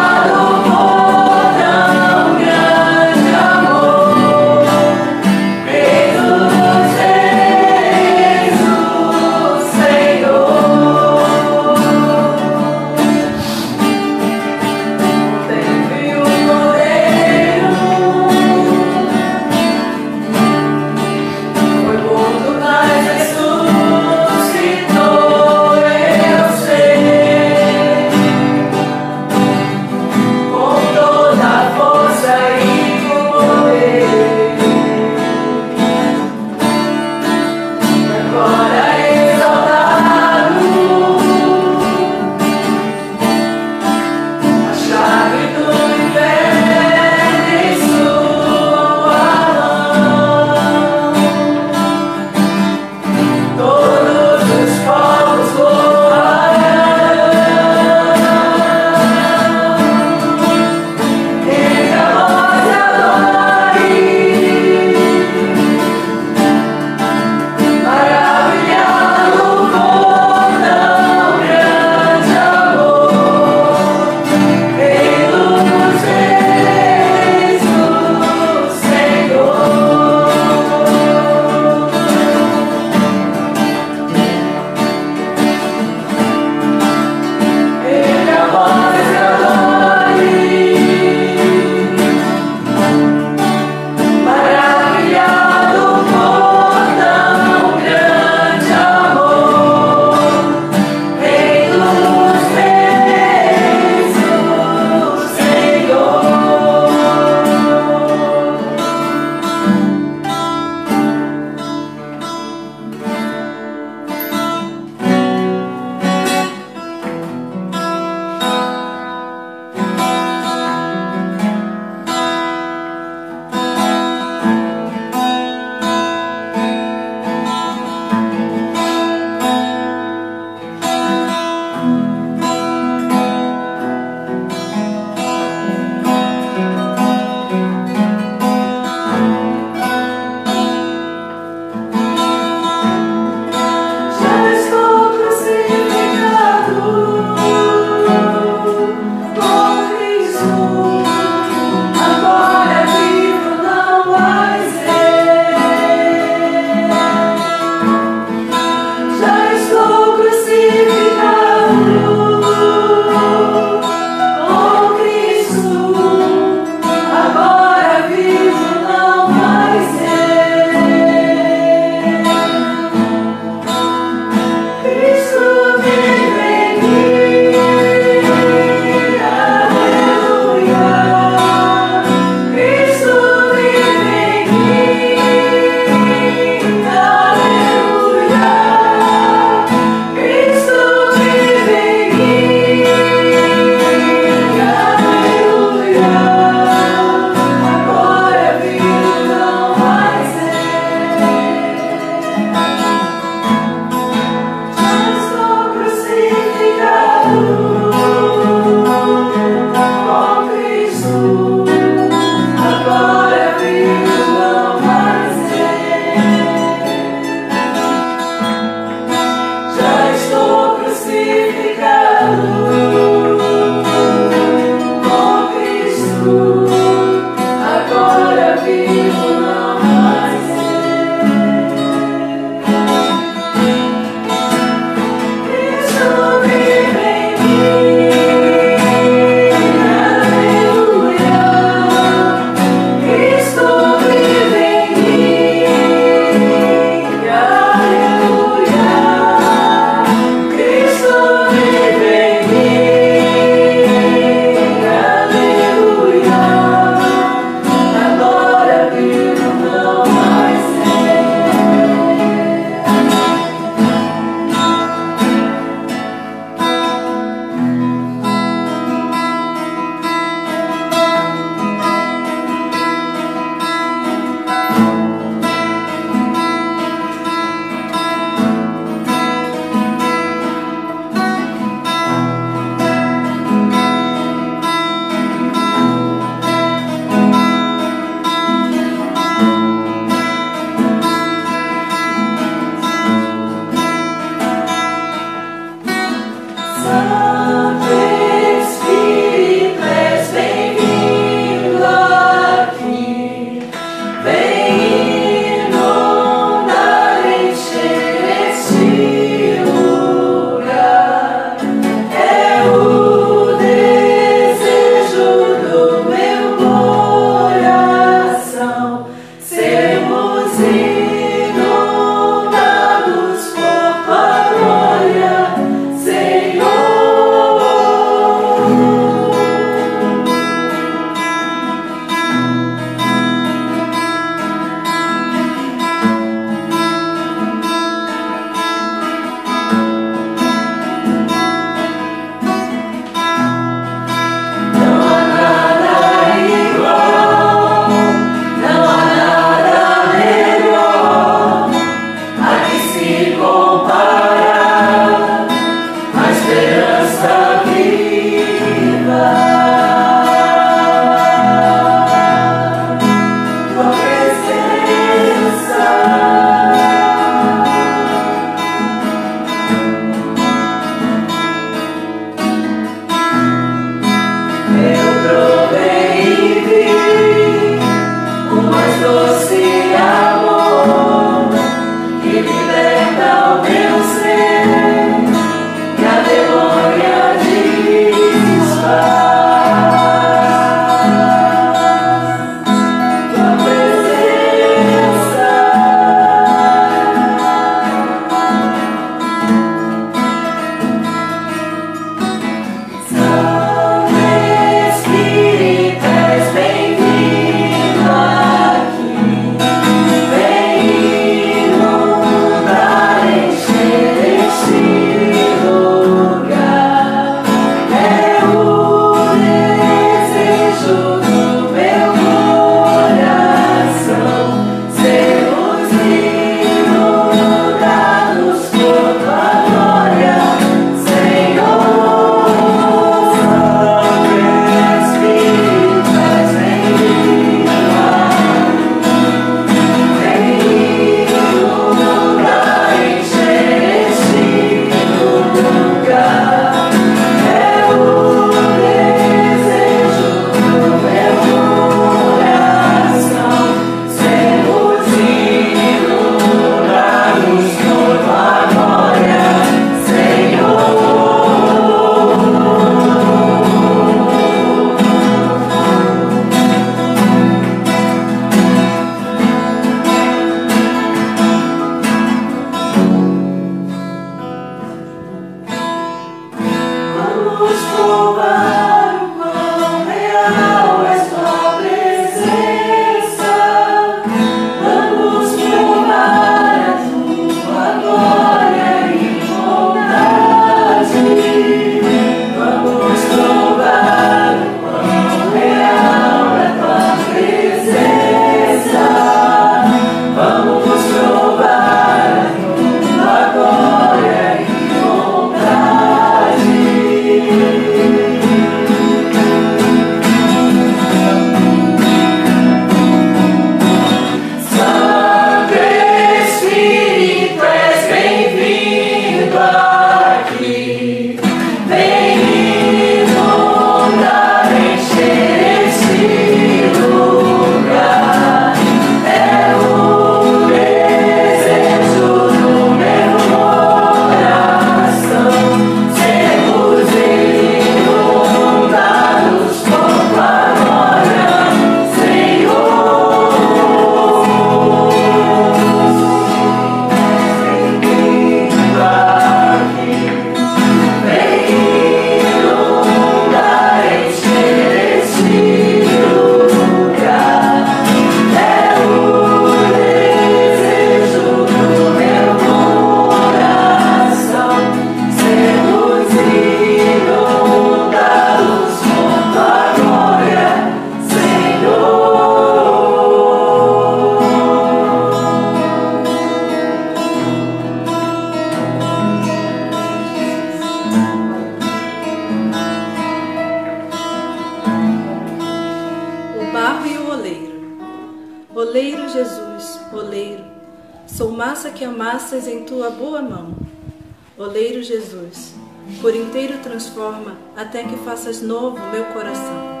faças 598.24 598.60
novo 598.60 598.98
meu 599.10 599.24
coração. 599.26 600.00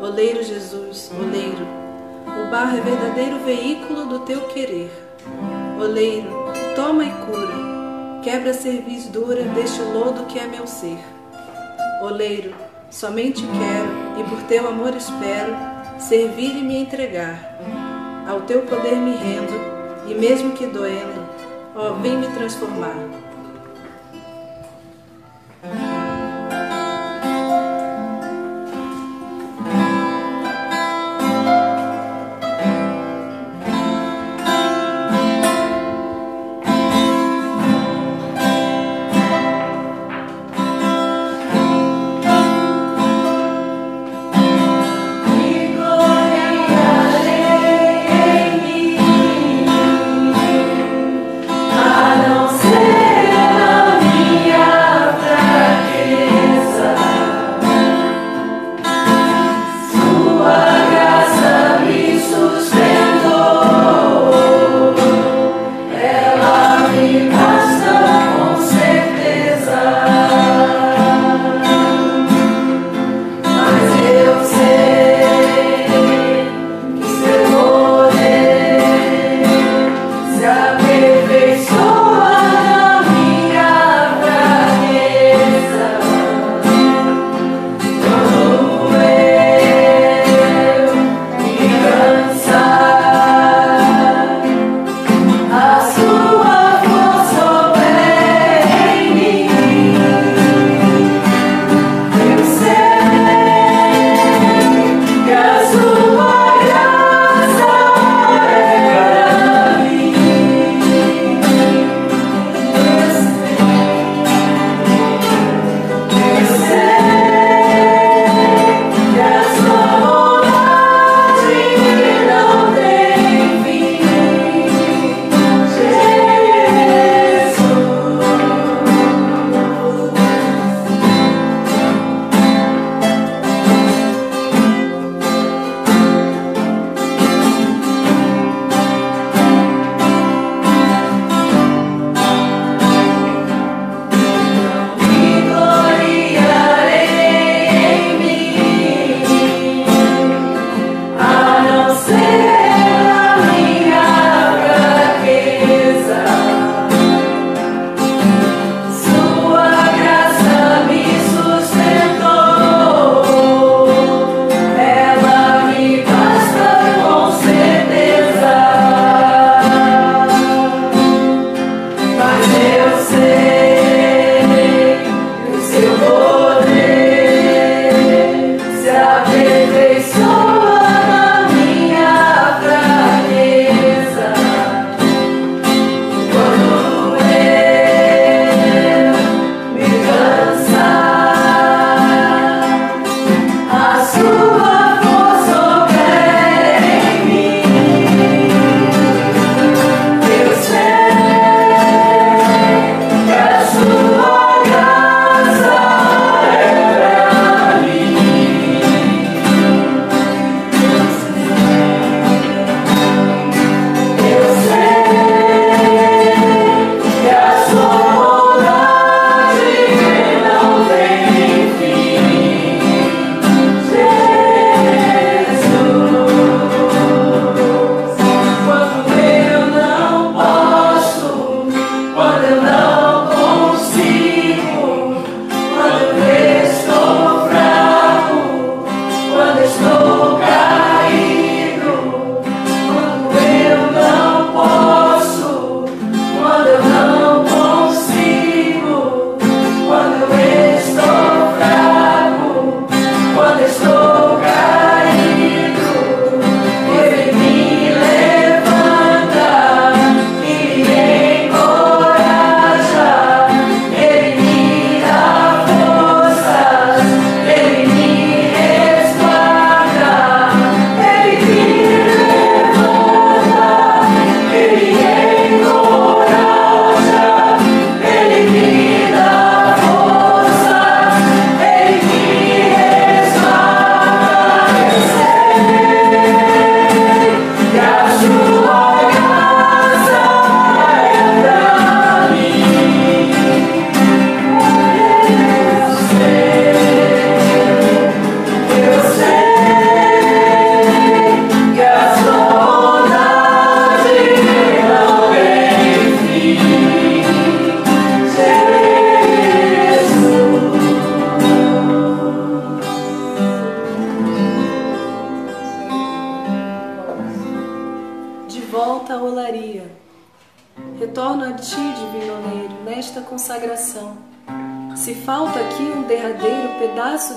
Oleiro 0.00 0.42
Jesus, 0.42 1.10
oleiro, 1.18 1.66
o 2.26 2.50
barro 2.50 2.78
é 2.78 2.80
verdadeiro 2.80 3.38
veículo 3.40 4.06
do 4.06 4.20
teu 4.20 4.42
querer. 4.48 4.90
Oleiro, 5.80 6.28
toma 6.74 7.04
e 7.04 7.10
cura, 7.10 8.20
quebra 8.22 8.50
a 8.50 8.54
cerviz 8.54 9.06
dura 9.06 9.42
deste 9.42 9.80
lodo 9.80 10.26
que 10.26 10.38
é 10.38 10.46
meu 10.46 10.66
ser. 10.66 10.98
Oleiro, 12.02 12.54
somente 12.90 13.42
quero 13.42 14.20
e 14.20 14.28
por 14.28 14.42
teu 14.42 14.68
amor 14.68 14.94
espero 14.96 15.54
servir 15.98 16.56
e 16.56 16.62
me 16.62 16.76
entregar. 16.76 17.58
Ao 18.28 18.42
teu 18.42 18.62
poder 18.62 18.96
me 18.96 19.16
rendo 19.16 19.52
e 20.08 20.14
mesmo 20.14 20.52
que 20.52 20.66
doendo, 20.66 21.28
ó, 21.74 21.92
vem 21.94 22.16
me 22.18 22.28
transformar. 22.28 23.23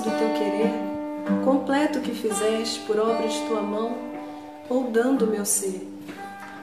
Do 0.08 0.18
teu 0.18 0.32
querer, 0.32 0.72
completo 1.44 2.00
que 2.00 2.12
fizeste 2.12 2.80
por 2.80 2.98
obra 2.98 3.28
de 3.28 3.40
tua 3.42 3.60
mão, 3.60 3.96
moldando 4.68 5.26
o 5.26 5.28
meu 5.28 5.44
ser. 5.44 5.86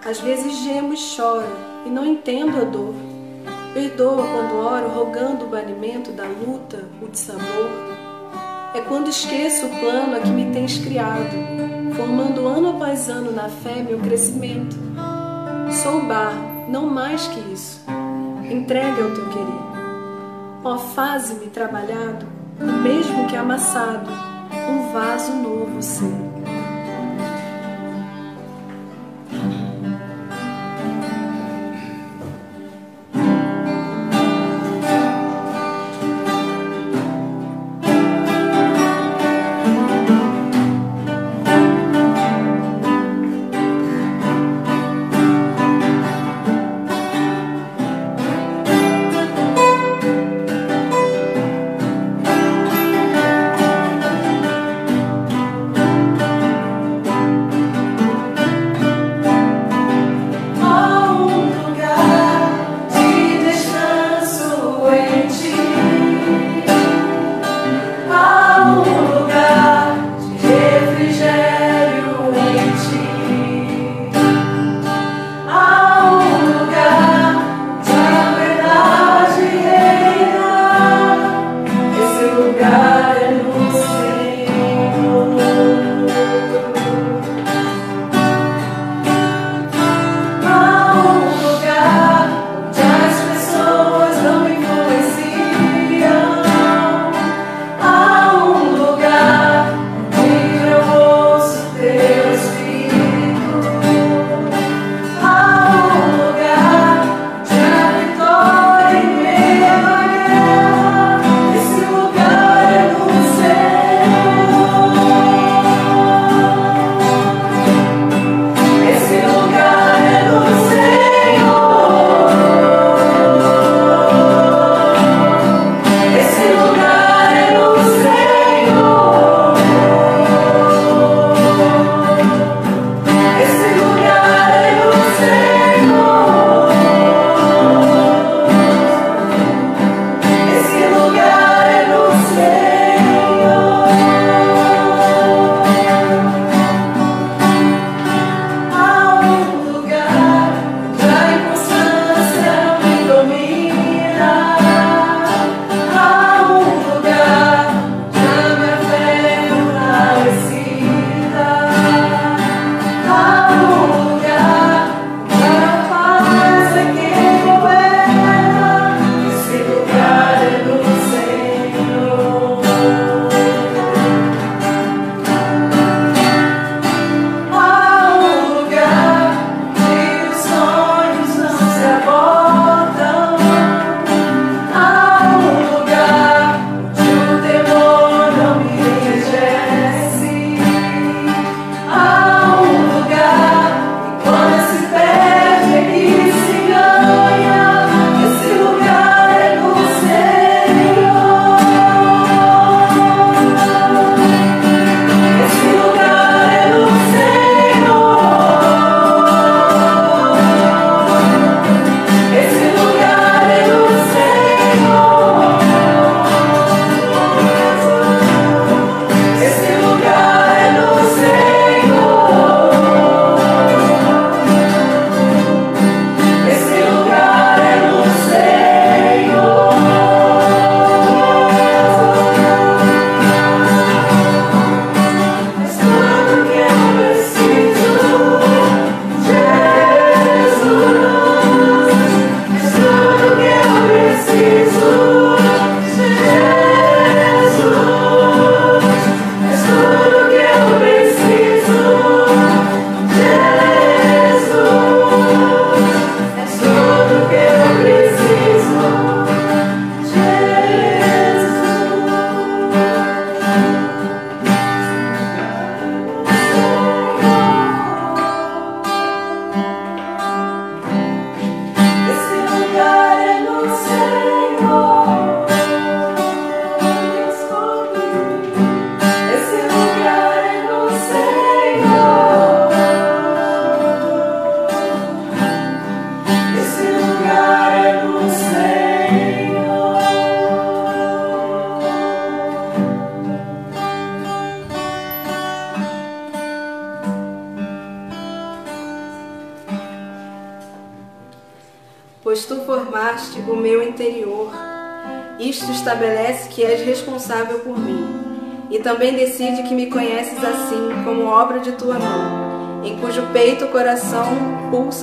Às 0.03 0.19
vezes 0.19 0.63
gemo 0.63 0.93
e 0.93 0.97
choro 0.97 1.47
e 1.85 1.89
não 1.89 2.05
entendo 2.05 2.57
a 2.57 2.63
dor. 2.63 2.93
Perdoa 3.73 4.23
quando 4.23 4.55
oro 4.55 4.89
rogando 4.89 5.45
o 5.45 5.49
banimento 5.49 6.11
da 6.11 6.25
luta, 6.25 6.83
o 7.01 7.07
dissabor. 7.07 7.69
É 8.73 8.81
quando 8.81 9.09
esqueço 9.09 9.65
o 9.65 9.79
plano 9.79 10.15
a 10.15 10.19
que 10.19 10.29
me 10.29 10.51
tens 10.51 10.77
criado, 10.77 11.35
formando 11.95 12.47
ano 12.47 12.69
após 12.69 13.09
ano 13.09 13.31
na 13.31 13.49
fé 13.49 13.81
meu 13.81 13.99
crescimento. 13.99 14.75
Sou 15.83 16.01
barro, 16.01 16.69
não 16.69 16.85
mais 16.87 17.27
que 17.27 17.39
isso. 17.51 17.83
Entregue 18.49 19.01
ao 19.01 19.11
teu 19.11 19.29
querer. 19.29 19.65
Ó, 20.63 20.77
faze-me 20.77 21.47
trabalhado, 21.47 22.25
mesmo 22.59 23.27
que 23.27 23.35
amassado, 23.35 24.09
um 24.69 24.93
vaso 24.93 25.33
novo 25.33 25.81
ser. 25.81 26.24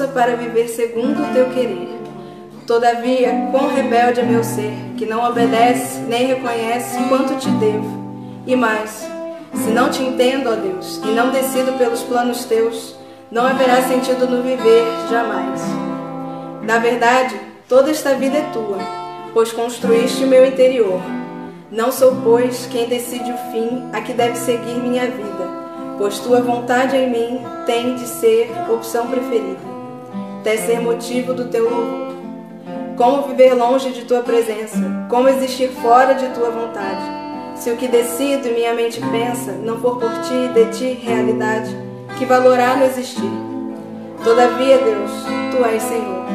Pulsa 0.03 0.09
para 0.09 0.37
viver 0.37 0.69
segundo 0.69 1.23
o 1.23 1.33
teu 1.33 1.49
querer. 1.51 1.89
Todavia, 2.67 3.49
quão 3.51 3.75
rebelde 3.75 4.21
é 4.21 4.25
meu 4.25 4.43
ser, 4.43 4.73
que 4.97 5.07
não 5.07 5.29
obedece 5.29 6.01
nem 6.01 6.27
reconhece 6.27 6.99
quanto 7.09 7.37
te 7.37 7.49
devo. 7.51 8.03
E 8.47 8.57
mais, 8.57 9.07
se 9.55 9.71
não 9.71 9.91
te 9.91 10.03
entendo, 10.03 10.51
ó 10.51 10.55
Deus, 10.55 11.01
e 11.05 11.09
não 11.09 11.31
decido 11.31 11.73
pelos 11.79 12.03
planos 12.03 12.45
teus, 12.45 12.97
não 13.31 13.47
haverá 13.47 13.83
sentido 13.83 14.27
no 14.27 14.43
viver 14.43 14.85
jamais. 15.11 15.61
Na 16.63 16.79
verdade, 16.79 17.39
toda 17.69 17.91
esta 17.91 18.15
vida 18.15 18.39
é 18.39 18.51
tua, 18.53 18.79
pois 19.33 19.53
construíste 19.53 20.25
meu 20.25 20.47
interior. 20.47 21.01
Não 21.71 21.91
sou, 21.91 22.17
pois, 22.23 22.67
quem 22.71 22.89
decide 22.89 23.31
o 23.31 23.53
fim 23.53 23.89
a 23.93 24.01
que 24.01 24.13
deve 24.13 24.37
seguir 24.37 24.75
minha 24.75 25.07
vida, 25.07 25.49
pois 25.99 26.19
tua 26.19 26.41
vontade 26.41 26.97
em 26.97 27.11
mim 27.11 27.53
tem 27.67 27.95
de 27.95 28.07
ser 28.07 28.51
opção 28.69 29.07
preferida, 29.07 29.52
deve 30.43 30.63
ser 30.63 30.81
motivo 30.81 31.33
do 31.35 31.49
teu 31.49 31.69
louvor. 31.71 32.13
Como 32.97 33.29
viver 33.29 33.55
longe 33.55 33.91
de 33.91 34.05
tua 34.05 34.21
presença? 34.21 34.79
Como 35.09 35.29
existir 35.29 35.69
fora 35.69 36.15
de 36.15 36.29
tua 36.29 36.51
vontade? 36.51 37.03
Se 37.57 37.71
o 37.71 37.77
que 37.77 37.89
decido 37.89 38.49
e 38.49 38.53
minha 38.53 38.75
mente 38.75 39.01
pensa 39.01 39.53
não 39.53 39.81
for 39.81 39.99
por 39.99 40.11
ti 40.23 40.35
e 40.35 40.49
de 40.49 40.67
ti 40.77 41.01
realidade, 41.03 41.75
que 42.19 42.27
valorá 42.27 42.77
no 42.77 42.85
existir? 42.85 43.31
Todavia, 44.23 44.79
Deus, 44.79 45.11
tu 45.51 45.65
és 45.65 45.83
Senhor. 45.83 46.27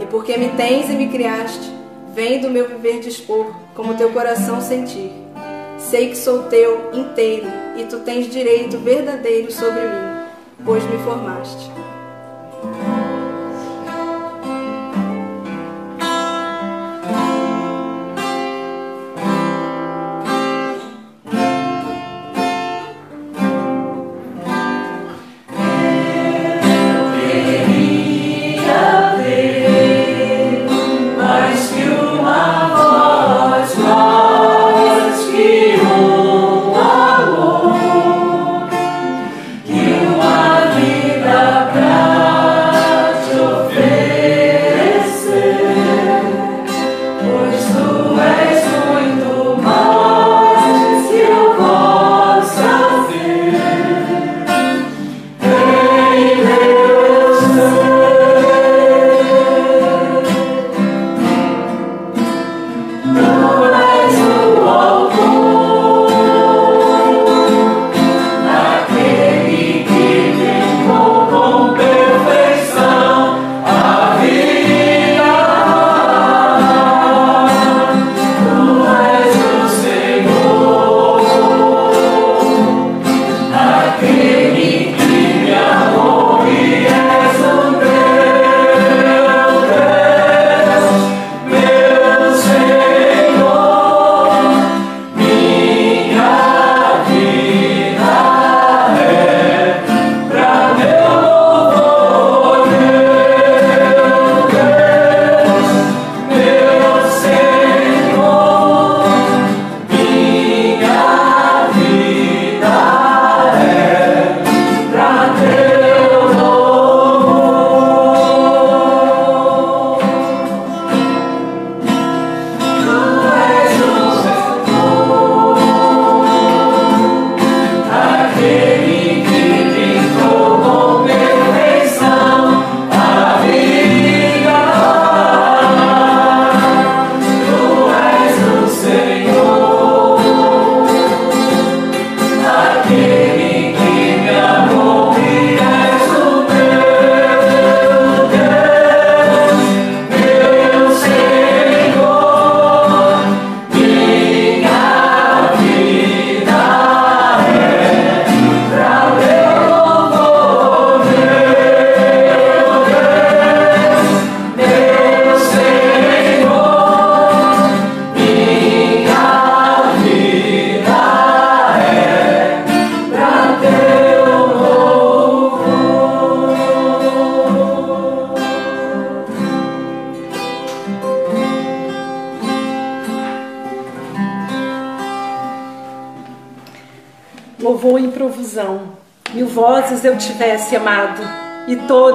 E 0.00 0.06
porque 0.06 0.36
me 0.36 0.50
tens 0.50 0.90
e 0.90 0.94
me 0.94 1.08
criaste, 1.08 1.72
vem 2.14 2.40
do 2.40 2.50
meu 2.50 2.68
viver 2.68 3.00
dispor, 3.00 3.46
como 3.74 3.94
teu 3.94 4.10
coração 4.10 4.60
sentir. 4.60 5.12
Sei 5.78 6.10
que 6.10 6.16
sou 6.16 6.44
teu 6.44 6.90
inteiro 6.92 7.46
e 7.76 7.84
tu 7.84 8.00
tens 8.00 8.28
direito 8.28 8.78
verdadeiro 8.78 9.50
sobre 9.50 9.80
mim, 9.80 10.26
pois 10.64 10.84
me 10.84 10.98
formaste. 10.98 11.67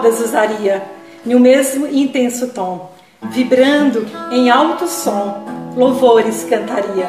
Todas 0.04 0.20
usaria, 0.20 0.84
no 1.26 1.40
mesmo 1.40 1.88
intenso 1.88 2.50
tom, 2.50 2.92
vibrando 3.22 4.06
em 4.32 4.50
alto 4.50 4.86
som, 4.86 5.46
louvores 5.78 6.44
cantaria. 6.44 7.08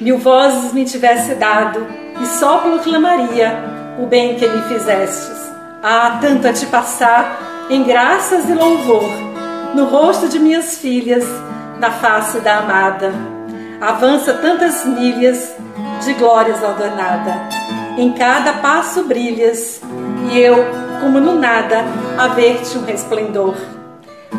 Mil 0.00 0.16
vozes 0.18 0.72
me 0.72 0.84
tivesse 0.84 1.34
dado, 1.34 1.84
e 2.22 2.26
só 2.26 2.58
proclamaria 2.58 3.58
o 4.00 4.06
bem 4.06 4.36
que 4.36 4.46
me 4.46 4.62
fizestes. 4.62 5.36
Ah, 5.82 6.18
tanto 6.20 6.46
a 6.46 6.52
te 6.52 6.64
passar 6.66 7.66
em 7.68 7.82
graças 7.82 8.48
e 8.48 8.54
louvor, 8.54 9.04
no 9.74 9.86
rosto 9.86 10.28
de 10.28 10.38
minhas 10.38 10.78
filhas, 10.78 11.24
na 11.80 11.90
face 11.90 12.38
da 12.38 12.58
amada. 12.58 13.12
Avança 13.80 14.32
tantas 14.34 14.84
milhas 14.86 15.52
de 16.04 16.12
glórias 16.14 16.62
adornada. 16.62 17.34
Em 17.98 18.12
cada 18.12 18.54
passo 18.54 19.02
brilhas, 19.04 19.80
e 20.30 20.38
eu, 20.38 20.56
como 21.00 21.20
no 21.20 21.34
nada, 21.34 21.84
a 22.18 22.28
ver-te 22.28 22.78
um 22.78 22.84
resplendor. 22.84 23.54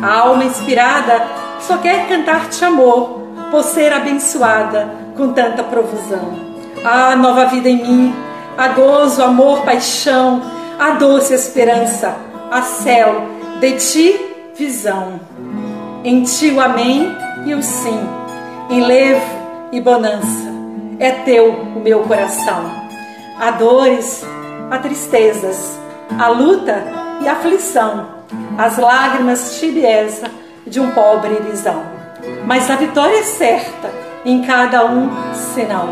A 0.02 0.18
alma 0.18 0.44
inspirada 0.44 1.26
só 1.60 1.78
quer 1.78 2.08
cantar-te 2.08 2.64
amor, 2.64 3.18
por 3.50 3.62
ser 3.62 3.92
abençoada 3.92 4.88
com 5.16 5.32
tanta 5.32 5.62
provusão. 5.62 6.48
Ah, 6.84 7.16
nova 7.16 7.46
vida 7.46 7.68
em 7.68 7.82
mim, 7.82 8.14
a 8.56 8.68
gozo, 8.68 9.22
amor, 9.22 9.62
paixão, 9.62 10.42
a 10.78 10.90
doce 10.90 11.34
esperança, 11.34 12.16
a 12.50 12.62
céu, 12.62 13.22
de 13.60 13.72
ti 13.72 14.20
visão. 14.54 15.20
Em 16.04 16.22
ti 16.22 16.50
o 16.50 16.60
amém 16.60 17.16
e 17.46 17.54
o 17.54 17.62
sim, 17.62 18.00
enlevo 18.70 19.38
e 19.72 19.80
bonança. 19.80 20.48
É 20.98 21.10
teu 21.10 21.50
o 21.50 21.80
meu 21.80 22.00
coração. 22.00 22.70
Há 23.40 23.52
dores, 23.52 24.24
há 24.70 24.78
tristezas, 24.78 25.78
há 26.18 26.28
luta 26.28 26.97
e 27.20 27.28
aflição, 27.28 28.06
as 28.56 28.78
lágrimas 28.78 29.58
tibieza 29.58 30.30
de 30.66 30.80
um 30.80 30.90
pobre 30.90 31.34
irisão. 31.34 31.82
Mas 32.46 32.70
a 32.70 32.76
vitória 32.76 33.18
é 33.18 33.22
certa 33.22 33.90
em 34.24 34.42
cada 34.42 34.86
um 34.86 35.08
sinal. 35.34 35.88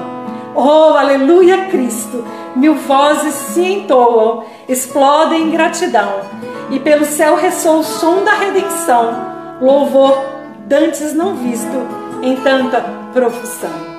Oh, 0.55 0.97
aleluia, 0.97 1.67
Cristo! 1.67 2.25
Mil 2.55 2.75
vozes 2.75 3.35
se 3.35 3.63
entoam, 3.63 4.45
explodem 4.67 5.43
em 5.43 5.51
gratidão, 5.51 6.21
e 6.71 6.81
pelo 6.81 7.05
céu 7.05 7.37
ressoa 7.37 7.81
o 7.81 7.85
som 7.85 8.25
da 8.25 8.33
redenção, 8.33 9.59
louvor 9.61 10.19
dantes 10.67 11.13
não 11.13 11.35
visto 11.37 11.87
em 12.23 12.37
tanta 12.37 12.81
profusão. 13.13 13.96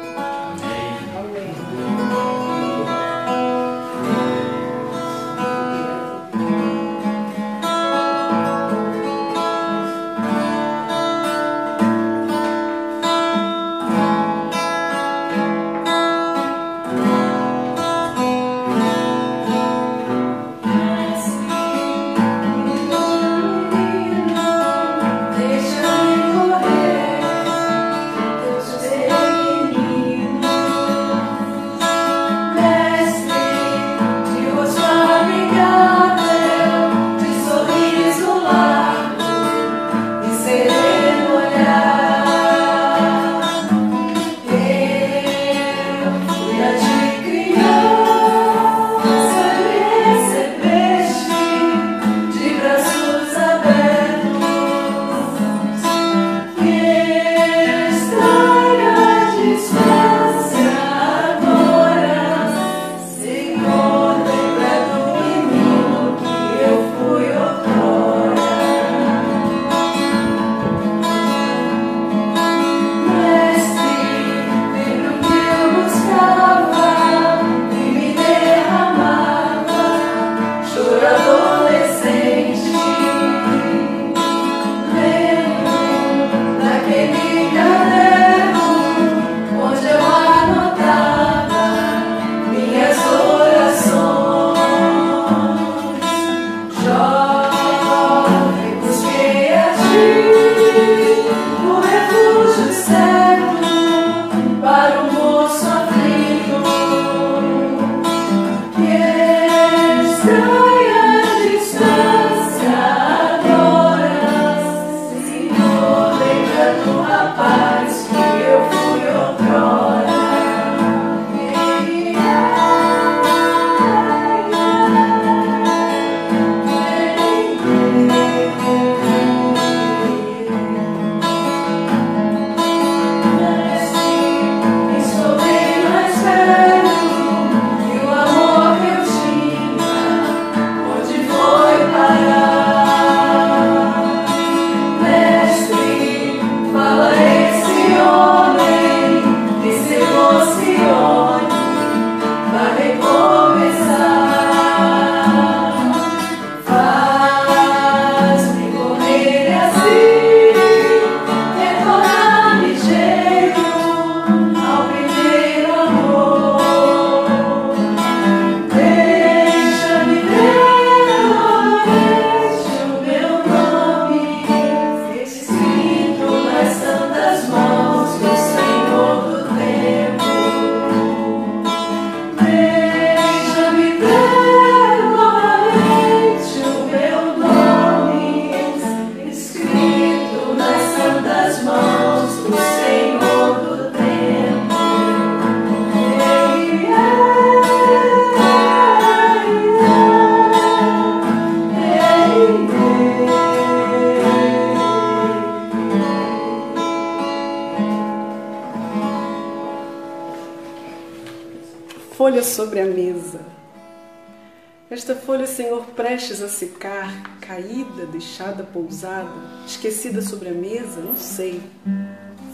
Esquecida 219.65 220.21
sobre 220.21 220.49
a 220.49 220.53
mesa, 220.53 221.01
não 221.01 221.15
sei. 221.15 221.61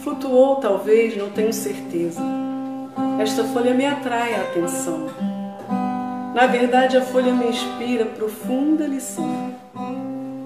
Flutuou, 0.02 0.56
talvez, 0.56 1.16
não 1.16 1.30
tenho 1.30 1.52
certeza. 1.52 2.20
Esta 3.18 3.44
folha 3.44 3.74
me 3.74 3.86
atrai 3.86 4.34
a 4.34 4.42
atenção. 4.42 5.06
Na 6.34 6.46
verdade, 6.46 6.96
a 6.96 7.02
folha 7.02 7.32
me 7.32 7.46
inspira 7.46 8.04
profunda 8.04 8.86
lição. 8.86 9.54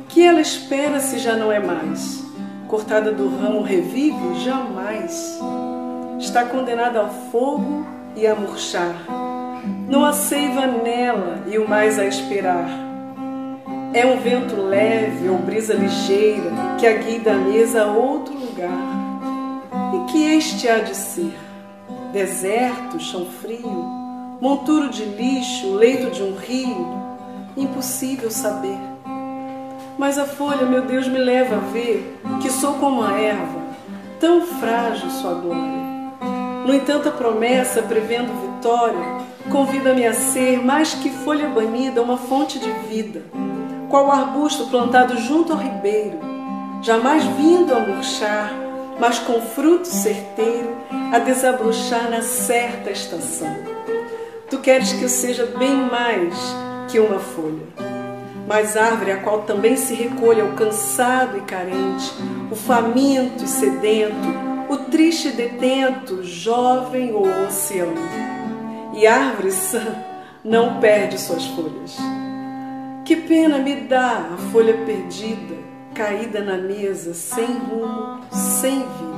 Que 0.08 0.22
ela 0.22 0.40
espera 0.40 1.00
se 1.00 1.18
já 1.18 1.36
não 1.36 1.50
é 1.50 1.58
mais? 1.58 2.24
Cortada 2.68 3.12
do 3.12 3.28
ramo 3.28 3.62
revive? 3.62 4.40
Jamais. 4.44 5.38
Está 6.18 6.44
condenada 6.44 7.00
ao 7.00 7.10
fogo 7.30 7.86
e 8.14 8.26
a 8.26 8.34
murchar 8.34 8.94
não 9.88 10.04
há 10.04 10.12
seiva 10.12 10.66
nela 10.66 11.44
e 11.46 11.58
o 11.58 11.68
mais 11.68 11.98
a 11.98 12.04
esperar. 12.04 12.87
É 13.94 14.04
um 14.04 14.18
vento 14.18 14.54
leve 14.54 15.28
ou 15.30 15.38
brisa 15.38 15.72
ligeira 15.72 16.52
que 16.78 16.86
a 16.86 16.92
guia 16.92 17.20
da 17.20 17.34
mesa 17.34 17.84
a 17.84 17.86
outro 17.86 18.34
lugar. 18.34 18.70
E 19.94 20.12
que 20.12 20.24
este 20.36 20.68
há 20.68 20.78
de 20.78 20.94
ser? 20.94 21.34
Deserto, 22.12 23.00
chão 23.00 23.26
frio, 23.40 23.68
monturo 24.40 24.90
de 24.90 25.04
lixo, 25.04 25.74
leito 25.74 26.10
de 26.10 26.22
um 26.22 26.36
rio? 26.36 26.86
Impossível 27.56 28.30
saber. 28.30 28.78
Mas 29.98 30.18
a 30.18 30.26
folha, 30.26 30.66
meu 30.66 30.82
Deus, 30.82 31.08
me 31.08 31.18
leva 31.18 31.56
a 31.56 31.72
ver 31.72 32.20
que 32.42 32.50
sou 32.50 32.74
como 32.74 33.02
a 33.02 33.18
erva, 33.18 33.60
tão 34.20 34.42
frágil 34.42 35.10
sua 35.10 35.34
glória. 35.34 35.88
No 36.66 36.74
entanto, 36.74 37.08
a 37.08 37.12
promessa, 37.12 37.82
prevendo 37.82 38.30
vitória, 38.42 39.00
convida-me 39.50 40.06
a 40.06 40.12
ser, 40.12 40.62
mais 40.62 40.92
que 40.92 41.08
folha 41.08 41.48
banida, 41.48 42.02
uma 42.02 42.18
fonte 42.18 42.58
de 42.58 42.70
vida, 42.88 43.22
qual 43.88 44.10
arbusto 44.10 44.66
plantado 44.66 45.16
junto 45.16 45.52
ao 45.52 45.58
ribeiro, 45.58 46.18
jamais 46.82 47.24
vindo 47.24 47.74
a 47.74 47.80
murchar, 47.80 48.52
mas 49.00 49.18
com 49.18 49.40
fruto 49.40 49.86
certeiro 49.86 50.76
a 51.12 51.18
desabrochar 51.18 52.10
na 52.10 52.22
certa 52.22 52.90
estação. 52.90 53.54
Tu 54.50 54.58
queres 54.58 54.92
que 54.92 55.02
eu 55.02 55.08
seja 55.08 55.46
bem 55.58 55.74
mais 55.74 56.34
que 56.88 56.98
uma 56.98 57.18
folha, 57.18 57.66
mas 58.46 58.76
árvore 58.76 59.12
a 59.12 59.18
qual 59.18 59.42
também 59.42 59.76
se 59.76 59.94
recolha 59.94 60.44
o 60.44 60.54
cansado 60.54 61.38
e 61.38 61.42
carente, 61.42 62.12
o 62.50 62.56
faminto 62.56 63.44
e 63.44 63.48
sedento, 63.48 64.48
o 64.68 64.76
triste 64.76 65.30
detento, 65.30 66.22
jovem 66.22 67.12
ou 67.12 67.26
ancião. 67.26 67.92
E 68.94 69.06
árvore 69.06 69.52
sã 69.52 69.84
não 70.42 70.80
perde 70.80 71.20
suas 71.20 71.46
folhas. 71.46 71.96
Que 73.08 73.16
pena 73.16 73.56
me 73.56 73.74
dá 73.74 74.34
a 74.34 74.36
folha 74.52 74.84
perdida, 74.84 75.56
caída 75.94 76.42
na 76.42 76.58
mesa, 76.58 77.14
sem 77.14 77.46
rumo, 77.46 78.20
sem 78.30 78.80
vida. 78.80 79.17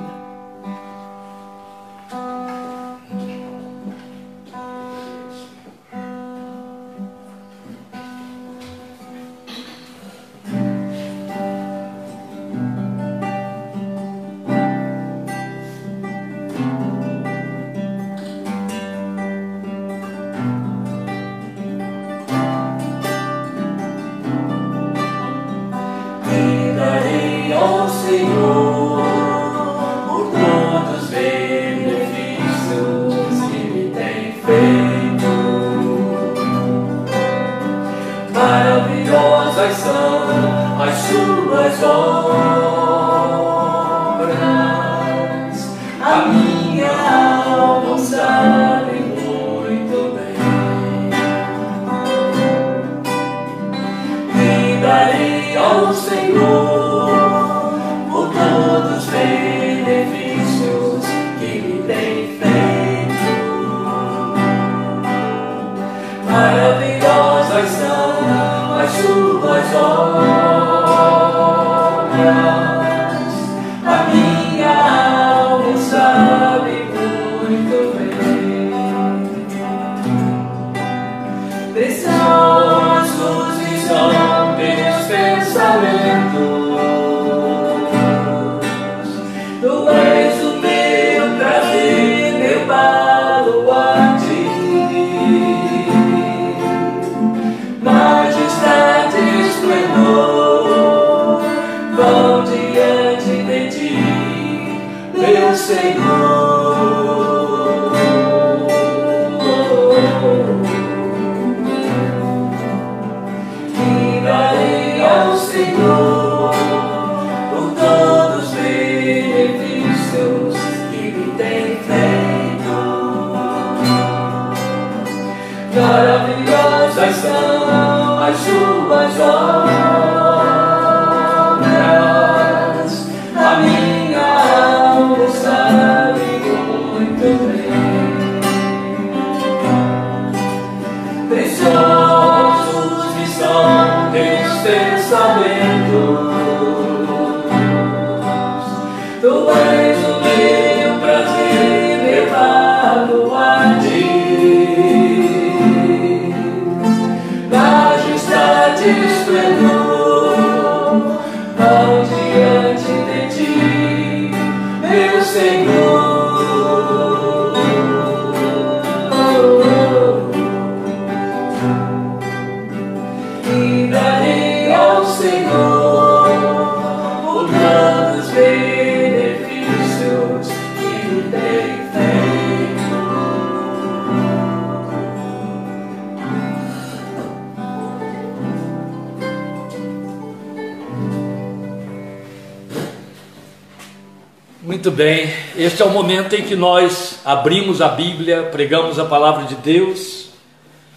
Este 195.63 195.83
é 195.83 195.85
o 195.85 195.91
momento 195.91 196.35
em 196.35 196.43
que 196.43 196.57
nós 196.57 197.19
abrimos 197.23 197.83
a 197.83 197.89
Bíblia, 197.89 198.45
pregamos 198.45 198.99
a 198.99 199.05
palavra 199.05 199.45
de 199.45 199.57
Deus, 199.57 200.31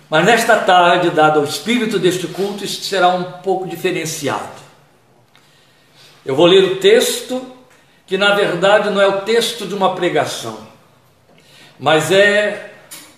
mas 0.10 0.26
nesta 0.26 0.56
tarde, 0.56 1.10
dado 1.10 1.42
o 1.42 1.44
espírito 1.44 2.00
deste 2.00 2.28
culto, 2.28 2.64
isso 2.64 2.82
será 2.82 3.10
um 3.10 3.24
pouco 3.24 3.68
diferenciado. 3.68 4.64
Eu 6.26 6.34
vou 6.34 6.46
ler 6.46 6.64
o 6.64 6.76
texto, 6.78 7.46
que 8.08 8.18
na 8.18 8.36
verdade 8.36 8.90
não 8.90 9.02
é 9.02 9.08
o 9.08 9.24
texto 9.24 9.66
de 9.66 9.76
uma 9.76 9.96
pregação, 9.96 10.60
mas 11.78 12.10
é 12.10 12.72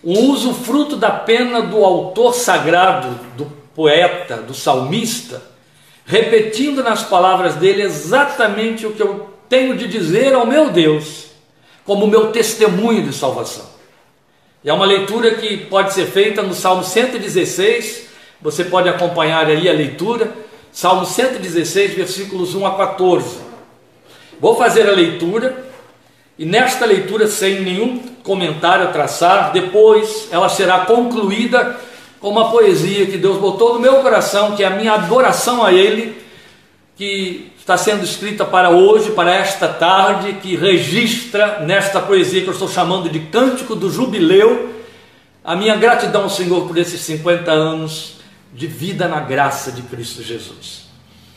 um 0.03 0.31
uso 0.31 0.51
fruto 0.51 0.95
da 0.95 1.11
pena 1.11 1.61
do 1.61 1.85
autor 1.85 2.33
sagrado, 2.33 3.19
do 3.37 3.45
poeta, 3.75 4.37
do 4.37 4.55
salmista, 4.55 5.43
repetindo 6.07 6.81
nas 6.81 7.03
palavras 7.03 7.53
dele 7.53 7.83
exatamente 7.83 8.87
o 8.87 8.93
que 8.93 9.03
eu 9.03 9.29
tenho 9.47 9.77
de 9.77 9.87
dizer 9.87 10.33
ao 10.33 10.47
meu 10.47 10.71
Deus 10.71 11.34
como 11.85 12.07
meu 12.07 12.31
testemunho 12.31 13.03
de 13.03 13.13
salvação. 13.13 13.65
E 14.63 14.69
é 14.69 14.73
uma 14.73 14.85
leitura 14.85 15.35
que 15.35 15.57
pode 15.57 15.93
ser 15.93 16.07
feita 16.07 16.41
no 16.41 16.53
Salmo 16.53 16.83
116, 16.83 18.07
você 18.41 18.63
pode 18.63 18.89
acompanhar 18.89 19.45
aí 19.45 19.69
a 19.69 19.73
leitura, 19.73 20.33
Salmo 20.71 21.05
116, 21.05 21.93
versículos 21.93 22.55
1 22.55 22.65
a 22.65 22.75
14. 22.75 23.37
Vou 24.39 24.55
fazer 24.57 24.89
a 24.89 24.91
leitura 24.91 25.65
e 26.37 26.45
nesta 26.45 26.85
leitura, 26.85 27.27
sem 27.27 27.61
nenhum 27.61 27.99
comentário 28.21 28.85
a 28.85 28.91
traçar, 28.91 29.53
depois 29.53 30.27
ela 30.31 30.49
será 30.49 30.79
concluída 30.79 31.79
com 32.19 32.29
uma 32.29 32.51
poesia 32.51 33.05
que 33.05 33.17
Deus 33.17 33.37
botou 33.37 33.75
no 33.75 33.79
meu 33.79 34.01
coração, 34.01 34.55
que 34.55 34.63
é 34.63 34.67
a 34.67 34.71
minha 34.71 34.93
adoração 34.93 35.63
a 35.63 35.71
Ele 35.71 36.24
que 36.95 37.51
está 37.59 37.77
sendo 37.77 38.05
escrita 38.05 38.45
para 38.45 38.69
hoje, 38.69 39.11
para 39.11 39.33
esta 39.33 39.67
tarde, 39.67 40.33
que 40.41 40.55
registra 40.55 41.59
nesta 41.59 41.99
poesia 41.99 42.41
que 42.41 42.47
eu 42.47 42.53
estou 42.53 42.69
chamando 42.69 43.09
de 43.09 43.19
Cântico 43.19 43.75
do 43.75 43.89
Jubileu, 43.89 44.73
a 45.43 45.55
minha 45.55 45.75
gratidão 45.75 46.23
ao 46.23 46.29
Senhor 46.29 46.65
por 46.67 46.77
esses 46.77 47.01
50 47.01 47.51
anos 47.51 48.15
de 48.53 48.65
vida 48.65 49.07
na 49.07 49.19
graça 49.19 49.71
de 49.71 49.81
Cristo 49.81 50.23
Jesus. 50.23 50.85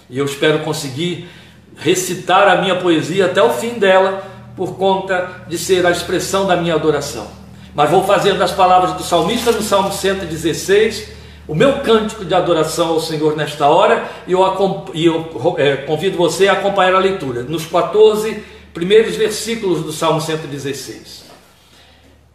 E 0.09 0.17
eu 0.17 0.25
espero 0.25 0.61
conseguir 0.61 1.29
recitar 1.77 2.49
a 2.49 2.63
minha 2.63 2.77
poesia 2.77 3.27
até 3.27 3.43
o 3.43 3.51
fim 3.51 3.75
dela, 3.75 4.23
por 4.57 4.77
conta 4.77 5.45
de 5.49 5.57
ser 5.57 5.87
a 5.87 5.91
expressão 5.91 6.47
da 6.47 6.57
minha 6.57 6.75
adoração. 6.75 7.29
Mas 7.75 7.91
vou 7.91 8.05
fazer 8.05 8.35
das 8.35 8.51
palavras 8.51 8.95
do 8.95 9.03
salmista 9.03 9.53
no 9.53 9.63
Salmo 9.63 9.93
116 9.93 11.18
o 11.49 11.55
meu 11.55 11.81
cântico 11.81 12.27
de 12.27 12.35
adoração 12.35 12.89
ao 12.89 13.01
Senhor 13.01 13.35
nesta 13.35 13.67
hora 13.67 14.07
e 14.27 14.33
eu, 14.33 14.85
e 14.93 15.07
eu 15.07 15.57
é, 15.57 15.77
convido 15.77 16.19
você 16.19 16.47
a 16.47 16.53
acompanhar 16.53 16.95
a 16.95 16.99
leitura 16.99 17.43
nos 17.43 17.65
14 17.65 18.45
primeiros 18.75 19.17
versículos 19.17 19.83
do 19.83 19.91
Salmo 19.91 20.21
116. 20.21 21.25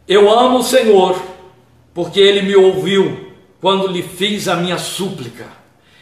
Eu 0.08 0.30
amo 0.30 0.58
o 0.58 0.64
Senhor 0.64 1.16
porque 1.94 2.20
ele 2.20 2.42
me 2.42 2.56
ouviu 2.56 3.32
quando 3.62 3.88
lhe 3.88 4.02
fiz 4.02 4.48
a 4.48 4.56
minha 4.56 4.80
súplica. 4.80 5.46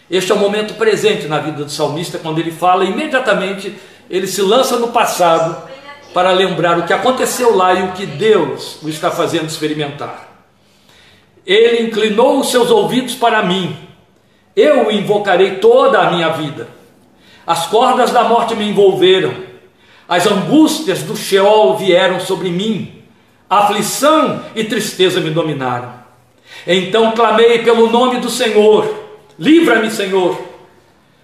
Este 0.09 0.31
é 0.31 0.35
o 0.35 0.39
momento 0.39 0.75
presente 0.75 1.27
na 1.27 1.39
vida 1.39 1.65
do 1.65 1.69
salmista 1.69 2.17
quando 2.17 2.39
ele 2.39 2.51
fala, 2.51 2.85
imediatamente 2.85 3.75
ele 4.09 4.25
se 4.25 4.41
lança 4.41 4.77
no 4.77 4.87
passado 4.87 5.69
para 6.13 6.31
lembrar 6.31 6.79
o 6.79 6.87
que 6.87 6.93
aconteceu 6.93 7.55
lá 7.55 7.73
e 7.73 7.83
o 7.83 7.91
que 7.91 8.05
Deus 8.05 8.81
o 8.81 8.87
está 8.87 9.11
fazendo 9.11 9.47
experimentar. 9.47 10.30
Ele 11.45 11.83
inclinou 11.83 12.39
os 12.39 12.51
seus 12.51 12.69
ouvidos 12.69 13.15
para 13.15 13.43
mim. 13.43 13.75
Eu 14.55 14.87
o 14.87 14.91
invocarei 14.91 15.55
toda 15.55 15.99
a 15.99 16.11
minha 16.11 16.29
vida. 16.29 16.67
As 17.45 17.67
cordas 17.67 18.11
da 18.11 18.23
morte 18.23 18.55
me 18.55 18.69
envolveram. 18.69 19.33
As 20.07 20.27
angústias 20.27 21.03
do 21.03 21.15
Sheol 21.15 21.77
vieram 21.77 22.19
sobre 22.19 22.49
mim. 22.49 23.03
Aflição 23.49 24.43
e 24.55 24.63
tristeza 24.63 25.19
me 25.19 25.29
dominaram. 25.29 25.93
Então 26.67 27.11
clamei 27.13 27.59
pelo 27.59 27.89
nome 27.89 28.19
do 28.19 28.29
Senhor. 28.29 28.93
Livra-me, 29.39 29.89
Senhor. 29.89 30.39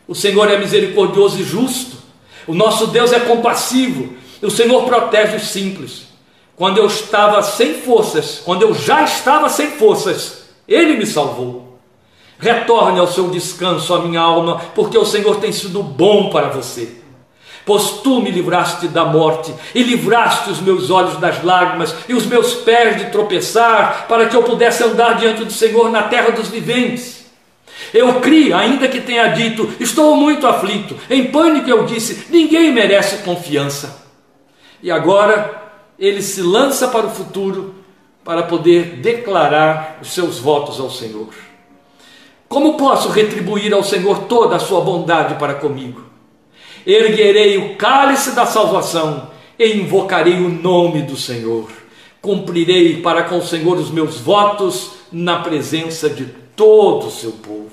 O 0.08 0.16
Senhor 0.16 0.50
é 0.50 0.58
misericordioso 0.58 1.40
e 1.40 1.44
justo. 1.44 1.98
O 2.48 2.54
nosso 2.54 2.88
Deus 2.88 3.12
é 3.12 3.20
compassivo. 3.20 4.16
O 4.42 4.50
Senhor 4.50 4.84
protege 4.86 5.36
os 5.36 5.48
simples. 5.50 6.07
Quando 6.58 6.80
eu 6.80 6.88
estava 6.88 7.44
sem 7.44 7.76
forças, 7.76 8.42
quando 8.44 8.64
eu 8.64 8.74
já 8.74 9.04
estava 9.04 9.48
sem 9.48 9.68
forças, 9.72 10.46
Ele 10.68 10.98
me 10.98 11.06
salvou. 11.06 11.78
Retorne 12.40 13.00
ao 13.00 13.08
seu 13.08 13.30
descanso, 13.30 13.94
a 13.94 14.00
minha 14.00 14.20
alma, 14.20 14.60
porque 14.74 14.98
o 14.98 15.06
Senhor 15.06 15.36
tem 15.36 15.52
sido 15.52 15.84
bom 15.84 16.32
para 16.32 16.50
você. 16.50 16.98
Pois 17.64 18.02
tu 18.02 18.22
me 18.22 18.32
livraste 18.32 18.88
da 18.88 19.06
morte 19.06 19.54
e 19.76 19.84
livraste 19.84 20.50
os 20.50 20.60
meus 20.60 20.90
olhos 20.90 21.18
das 21.18 21.44
lágrimas 21.44 21.94
e 22.10 22.16
os 22.16 22.26
meus 22.26 22.56
pés 22.56 22.98
de 22.98 23.12
tropeçar, 23.12 24.08
para 24.08 24.26
que 24.26 24.36
eu 24.36 24.42
pudesse 24.42 24.84
andar 24.84 25.14
diante 25.14 25.44
do 25.44 25.54
Senhor 25.54 25.92
na 25.92 26.04
terra 26.04 26.32
dos 26.32 26.48
viventes. 26.48 27.26
Eu 27.94 28.20
criei, 28.20 28.52
ainda 28.52 28.88
que 28.88 29.02
tenha 29.02 29.28
dito, 29.28 29.72
estou 29.80 30.16
muito 30.16 30.48
aflito, 30.48 30.98
em 31.08 31.26
pânico 31.26 31.70
eu 31.70 31.86
disse, 31.86 32.26
ninguém 32.32 32.72
merece 32.72 33.18
confiança. 33.18 34.08
E 34.82 34.90
agora 34.90 35.67
ele 35.98 36.22
se 36.22 36.42
lança 36.42 36.88
para 36.88 37.08
o 37.08 37.12
futuro 37.12 37.76
para 38.24 38.44
poder 38.44 38.98
declarar 38.98 40.00
os 40.02 40.10
seus 40.10 40.38
votos 40.38 40.80
ao 40.80 40.92
Senhor. 40.92 41.30
Como 42.48 42.78
posso 42.78 43.10
retribuir 43.10 43.74
ao 43.74 43.84
Senhor 43.84 44.20
toda 44.24 44.56
a 44.56 44.60
sua 44.60 44.82
bondade 44.82 45.36
para 45.36 45.56
comigo? 45.56 46.04
Erguerei 46.86 47.58
o 47.58 47.76
cálice 47.76 48.32
da 48.32 48.46
salvação 48.46 49.30
e 49.58 49.74
invocarei 49.74 50.36
o 50.36 50.50
nome 50.50 51.02
do 51.02 51.18
Senhor. 51.18 51.70
Cumprirei 52.22 53.02
para 53.02 53.24
com 53.24 53.38
o 53.38 53.46
Senhor 53.46 53.78
os 53.78 53.90
meus 53.90 54.20
votos 54.20 54.92
na 55.12 55.40
presença 55.40 56.10
de 56.10 56.26
todo 56.56 57.08
o 57.08 57.12
seu 57.12 57.32
povo. 57.32 57.72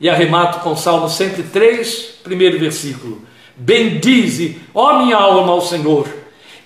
E 0.00 0.08
arremato 0.08 0.60
com 0.60 0.76
Salmo 0.76 1.08
103, 1.08 2.20
primeiro 2.22 2.58
versículo. 2.58 3.22
Bendize, 3.56 4.60
ó 4.72 5.02
minha 5.02 5.16
alma, 5.16 5.52
ao 5.52 5.60
Senhor 5.60 6.17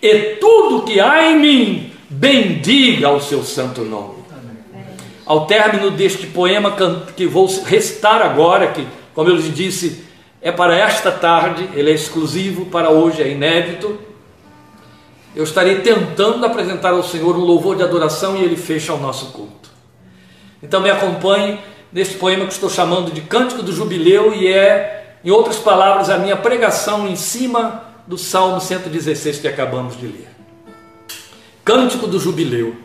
e 0.02 0.36
tudo 0.40 0.82
que 0.82 0.98
há 0.98 1.30
em 1.30 1.38
mim, 1.38 1.92
bendiga 2.10 3.08
o 3.10 3.20
seu 3.20 3.44
santo 3.44 3.82
nome. 3.82 4.22
Ao 5.24 5.46
término 5.46 5.92
deste 5.92 6.26
poema 6.26 6.74
que 7.16 7.24
vou 7.24 7.46
recitar 7.64 8.20
agora, 8.20 8.66
que, 8.72 8.84
como 9.14 9.28
eu 9.28 9.36
lhes 9.36 9.54
disse, 9.54 10.04
é 10.40 10.50
para 10.50 10.76
esta 10.76 11.12
tarde, 11.12 11.70
ele 11.74 11.92
é 11.92 11.94
exclusivo 11.94 12.66
para 12.66 12.90
hoje, 12.90 13.22
é 13.22 13.28
inédito. 13.28 13.96
Eu 15.36 15.44
estarei 15.44 15.80
tentando 15.80 16.44
apresentar 16.44 16.90
ao 16.90 17.04
Senhor 17.04 17.36
um 17.36 17.44
louvor 17.44 17.76
de 17.76 17.84
adoração 17.84 18.36
e 18.36 18.42
ele 18.42 18.56
fecha 18.56 18.92
o 18.92 18.98
nosso 18.98 19.26
culto. 19.26 19.70
Então 20.60 20.80
me 20.80 20.90
acompanhe 20.90 21.60
neste 21.92 22.16
poema 22.16 22.44
que 22.44 22.52
estou 22.52 22.68
chamando 22.68 23.12
de 23.12 23.20
Cântico 23.20 23.62
do 23.62 23.72
Jubileu 23.72 24.34
e 24.34 24.48
é, 24.48 25.16
em 25.24 25.30
outras 25.30 25.58
palavras, 25.58 26.10
a 26.10 26.18
minha 26.18 26.36
pregação 26.36 27.06
em 27.06 27.14
cima 27.14 27.91
do 28.12 28.18
Salmo 28.18 28.60
116 28.60 29.38
que 29.38 29.48
acabamos 29.48 29.98
de 29.98 30.06
ler. 30.06 30.28
Cântico 31.64 32.06
do 32.06 32.20
Jubileu. 32.20 32.76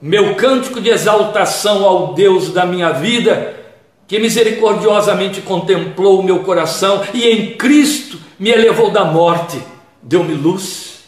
Meu 0.00 0.36
cântico 0.36 0.80
de 0.80 0.88
exaltação 0.88 1.84
ao 1.84 2.14
Deus 2.14 2.52
da 2.52 2.64
minha 2.64 2.92
vida, 2.92 3.56
que 4.06 4.20
misericordiosamente 4.20 5.40
contemplou 5.40 6.20
o 6.20 6.22
meu 6.22 6.44
coração 6.44 7.02
e 7.12 7.28
em 7.28 7.56
Cristo 7.56 8.20
me 8.38 8.50
elevou 8.50 8.92
da 8.92 9.04
morte, 9.04 9.60
deu-me 10.00 10.34
luz. 10.34 11.00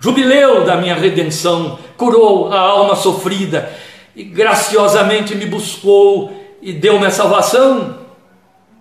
Jubileu 0.00 0.64
da 0.64 0.78
minha 0.78 0.94
redenção, 0.94 1.78
curou 1.98 2.50
a 2.50 2.58
alma 2.58 2.96
sofrida 2.96 3.70
e 4.16 4.24
graciosamente 4.24 5.34
me 5.34 5.44
buscou 5.44 6.32
e 6.62 6.72
deu-me 6.72 7.04
a 7.04 7.10
salvação. 7.10 7.98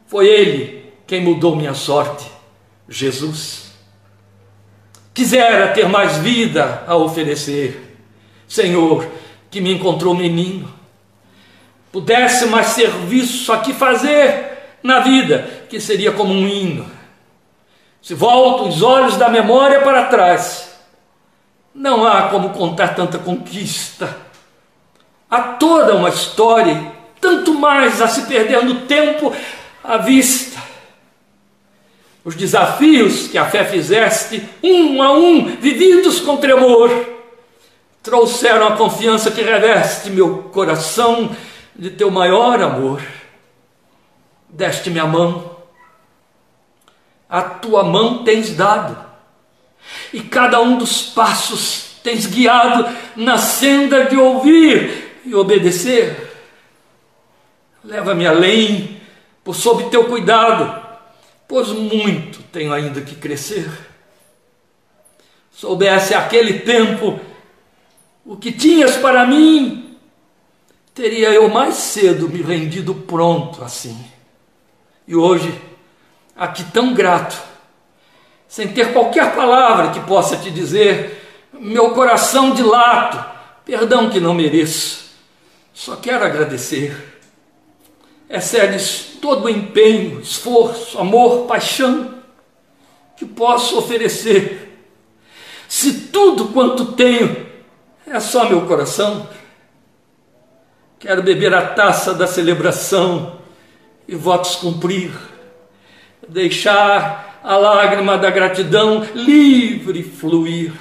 Foi 0.05 0.25
Ele 0.25 0.85
quem 1.05 1.19
mudou 1.19 1.53
minha 1.53 1.73
sorte? 1.73 2.36
Jesus. 2.87 3.71
Quisera 5.13 5.69
ter 5.69 5.87
mais 5.89 6.17
vida 6.17 6.83
a 6.87 6.95
oferecer, 6.95 7.97
Senhor, 8.47 9.07
que 9.49 9.59
me 9.59 9.73
encontrou 9.73 10.13
menino. 10.13 10.71
Pudesse 11.91 12.45
mais 12.45 12.67
serviço 12.67 13.51
aqui 13.51 13.73
fazer 13.73 14.77
na 14.83 14.99
vida, 14.99 15.65
que 15.69 15.79
seria 15.79 16.11
como 16.11 16.33
um 16.33 16.47
hino. 16.47 16.85
Se 18.01 18.13
volto 18.13 18.69
os 18.69 18.83
olhos 18.83 19.17
da 19.17 19.27
memória 19.27 19.81
para 19.81 20.05
trás, 20.05 20.77
não 21.73 22.05
há 22.05 22.29
como 22.29 22.51
contar 22.51 22.89
tanta 22.89 23.17
conquista. 23.17 24.15
Há 25.29 25.41
toda 25.41 25.95
uma 25.95 26.09
história, 26.09 26.91
tanto 27.19 27.53
mais 27.53 28.01
a 28.01 28.07
se 28.07 28.27
perder 28.27 28.63
no 28.63 28.81
tempo 28.81 29.33
à 29.83 29.97
vista 29.97 30.56
os 32.27 32.35
desafios 32.35 33.29
que 33.29 33.37
a 33.37 33.45
fé 33.45 33.63
fizeste, 33.63 34.43
um 34.61 35.01
a 35.01 35.13
um, 35.13 35.45
vividos 35.45 36.19
com 36.19 36.35
tremor, 36.35 36.91
trouxeram 38.03 38.67
a 38.67 38.75
confiança 38.75 39.31
que 39.31 39.41
reveste 39.41 40.09
meu 40.09 40.39
coração 40.51 41.33
de 41.73 41.89
teu 41.89 42.11
maior 42.11 42.61
amor. 42.61 43.01
Deste-me 44.49 44.99
a 44.99 45.05
mão, 45.05 45.55
a 47.29 47.41
tua 47.43 47.85
mão 47.85 48.25
tens 48.25 48.53
dado, 48.53 48.97
e 50.11 50.19
cada 50.19 50.59
um 50.59 50.77
dos 50.77 51.03
passos 51.03 51.91
tens 52.03 52.25
guiado 52.25 52.93
na 53.15 53.37
senda 53.37 54.03
de 54.03 54.17
ouvir 54.17 55.21
e 55.23 55.33
obedecer. 55.33 56.29
Leva-me 57.85 58.27
além, 58.27 58.99
por 59.45 59.55
sob 59.55 59.89
teu 59.89 60.03
cuidado 60.03 60.86
pois 61.47 61.69
muito 61.69 62.43
tenho 62.51 62.73
ainda 62.73 63.01
que 63.01 63.15
crescer. 63.15 63.69
Soubesse 65.51 66.13
aquele 66.13 66.59
tempo 66.59 67.19
o 68.25 68.35
que 68.35 68.51
tinhas 68.51 68.97
para 68.97 69.25
mim, 69.25 69.97
teria 70.93 71.29
eu 71.29 71.47
mais 71.49 71.75
cedo 71.75 72.27
me 72.27 72.41
rendido 72.41 72.93
pronto 72.93 73.63
assim. 73.63 73.97
E 75.07 75.15
hoje, 75.15 75.59
aqui 76.35 76.63
tão 76.65 76.93
grato, 76.93 77.41
sem 78.47 78.67
ter 78.67 78.91
qualquer 78.91 79.33
palavra 79.33 79.91
que 79.91 80.01
possa 80.01 80.35
te 80.35 80.51
dizer, 80.51 81.47
meu 81.53 81.91
coração 81.91 82.53
dilata, 82.53 83.25
perdão 83.63 84.09
que 84.09 84.19
não 84.19 84.33
mereço, 84.33 85.05
só 85.73 85.95
quero 85.95 86.25
agradecer 86.25 87.16
excedes 88.29 89.17
todo 89.21 89.45
o 89.45 89.49
empenho, 89.49 90.19
esforço, 90.19 90.99
amor, 90.99 91.47
paixão 91.47 92.15
que 93.15 93.25
posso 93.25 93.77
oferecer. 93.77 94.79
Se 95.67 96.07
tudo 96.07 96.49
quanto 96.49 96.93
tenho 96.93 97.47
é 98.05 98.19
só 98.19 98.47
meu 98.47 98.61
coração, 98.65 99.27
quero 100.99 101.21
beber 101.21 101.53
a 101.53 101.67
taça 101.67 102.13
da 102.13 102.27
celebração 102.27 103.39
e 104.07 104.15
votos 104.15 104.55
cumprir, 104.55 105.11
deixar 106.27 107.39
a 107.43 107.57
lágrima 107.57 108.17
da 108.17 108.29
gratidão 108.29 109.05
livre 109.13 110.03
fluir, 110.03 110.73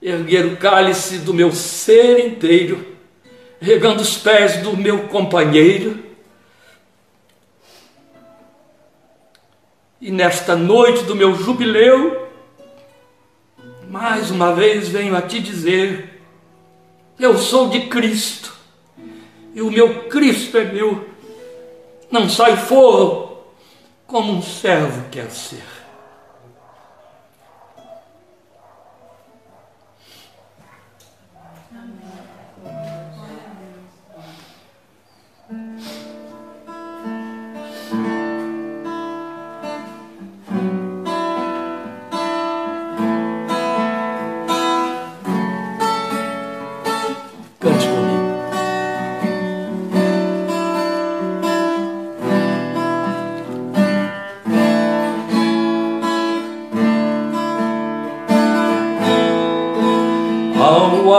erguer 0.00 0.46
o 0.46 0.56
cálice 0.56 1.18
do 1.18 1.34
meu 1.34 1.52
ser 1.52 2.26
inteiro, 2.26 2.86
regando 3.60 4.00
os 4.00 4.16
pés 4.16 4.58
do 4.58 4.76
meu 4.76 5.08
companheiro. 5.08 6.09
E 10.00 10.10
nesta 10.10 10.56
noite 10.56 11.04
do 11.04 11.14
meu 11.14 11.34
jubileu, 11.34 12.28
mais 13.88 14.30
uma 14.30 14.54
vez 14.54 14.88
venho 14.88 15.16
a 15.16 15.20
te 15.20 15.40
dizer: 15.40 16.22
eu 17.18 17.36
sou 17.36 17.68
de 17.68 17.80
Cristo, 17.88 18.56
e 19.54 19.60
o 19.60 19.70
meu 19.70 20.04
Cristo 20.04 20.56
é 20.56 20.64
meu 20.64 21.10
não 22.10 22.28
sai 22.28 22.56
foro 22.56 23.38
como 24.06 24.32
um 24.32 24.42
servo 24.42 25.08
quer 25.10 25.30
ser. 25.30 25.79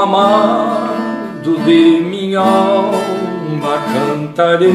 Amado 0.01 1.57
de 1.63 2.01
minha 2.01 2.39
alma 2.39 3.77
cantarei. 3.93 4.71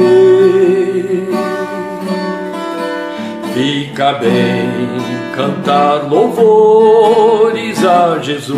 Fica 3.53 4.13
bem 4.15 4.89
cantar 5.35 6.09
louvores 6.09 7.85
a 7.85 8.19
Jesus, 8.21 8.57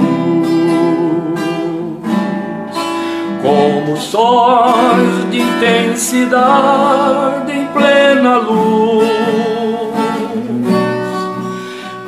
como 3.42 3.96
sóis 3.96 5.30
de 5.30 5.40
intensidade 5.40 7.52
em 7.52 7.64
plena 7.66 8.36
luz, 8.38 9.08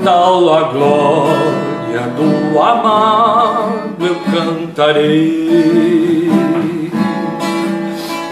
tal 0.05 0.55
a 0.55 0.63
glória 0.65 1.70
do 1.99 2.61
amado 2.61 4.07
eu 4.07 4.15
cantarei. 4.33 6.31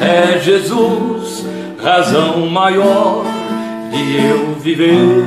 É 0.00 0.38
Jesus, 0.38 1.44
razão 1.82 2.46
maior 2.46 3.24
de 3.90 4.26
eu 4.26 4.54
viver, 4.60 5.24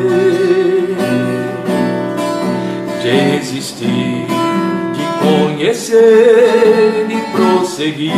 de 3.01 3.09
existir, 3.37 4.25
de 4.93 5.03
conhecer 5.19 7.07
e 7.09 7.17
prosseguir, 7.35 8.13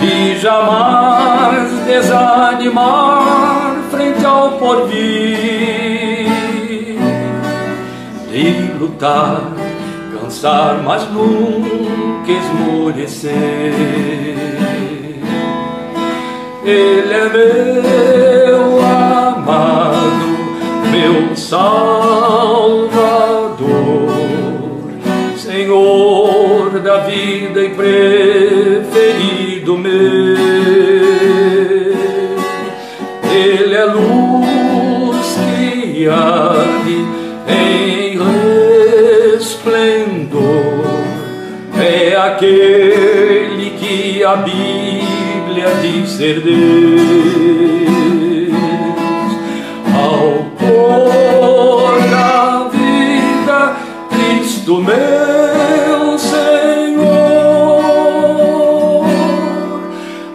de 0.00 0.38
jamais 0.38 1.70
desanimar 1.84 3.56
frente 3.90 4.24
ao 4.24 4.52
porvir 4.52 5.55
lutar, 8.96 9.52
cansar, 10.12 10.82
mas 10.82 11.06
nunca 11.10 12.32
esmorecer. 12.32 13.34
Ele 16.64 17.12
é 17.12 17.28
meu 17.28 18.80
amado, 18.84 20.38
meu 20.90 21.36
Salvador, 21.36 21.76
Senhor 25.36 26.80
da 26.80 27.00
vida 27.00 27.62
e 27.62 27.68
preferido 27.70 29.76
meu. 29.76 29.94
Ele 33.30 33.74
é 33.74 33.84
luz 33.84 34.26
que 35.96 36.06
arde 36.08 37.06
em 37.48 37.85
ser 46.06 46.40
Deus, 46.40 46.56
autor 49.94 52.00
da 52.08 52.70
vida, 52.72 53.76
Cristo 54.10 54.82
meu 54.82 56.18
Senhor, 56.18 57.06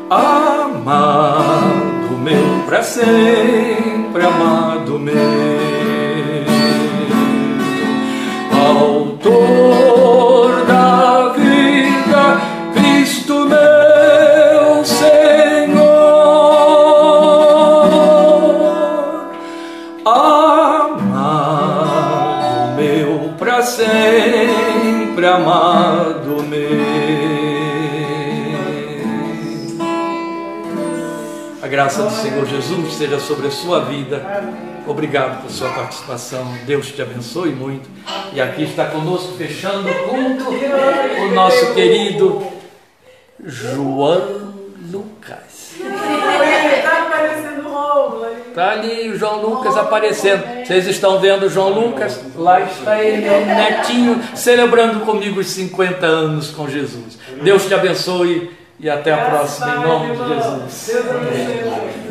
amado 0.09 2.17
meu 2.21 2.63
para 2.67 2.83
sempre, 2.83 3.50
graça 31.91 32.03
do 32.03 32.11
Senhor 32.11 32.45
Jesus 32.45 32.93
seja 32.93 33.19
sobre 33.19 33.47
a 33.47 33.51
sua 33.51 33.81
vida. 33.81 34.23
Obrigado 34.87 35.41
por 35.41 35.51
sua 35.51 35.69
participação. 35.71 36.47
Deus 36.65 36.87
te 36.87 37.01
abençoe 37.01 37.49
muito. 37.49 37.89
E 38.33 38.39
aqui 38.39 38.63
está 38.63 38.85
conosco, 38.85 39.33
fechando 39.37 39.89
o 39.89 39.93
culto, 40.07 40.45
o 40.49 41.31
nosso 41.33 41.73
querido 41.73 42.47
João 43.43 44.53
Lucas. 44.89 45.75
Está 48.47 48.71
ali 48.71 49.09
o 49.09 49.17
João 49.17 49.41
Lucas 49.41 49.75
aparecendo. 49.75 50.65
Vocês 50.65 50.87
estão 50.87 51.19
vendo 51.19 51.47
o 51.47 51.49
João 51.49 51.69
Lucas? 51.69 52.21
Lá 52.35 52.61
está 52.61 53.03
ele, 53.03 53.27
meu 53.27 53.45
netinho, 53.45 54.21
celebrando 54.33 55.01
comigo 55.01 55.41
os 55.41 55.47
50 55.47 56.05
anos 56.05 56.51
com 56.51 56.69
Jesus. 56.69 57.19
Deus 57.43 57.65
te 57.65 57.73
abençoe 57.73 58.60
e 58.81 58.89
até 58.89 59.13
a 59.13 59.29
próxima, 59.29 59.75
em 59.75 59.79
nome 59.79 60.17
de 60.17 60.27
Jesus. 60.27 62.10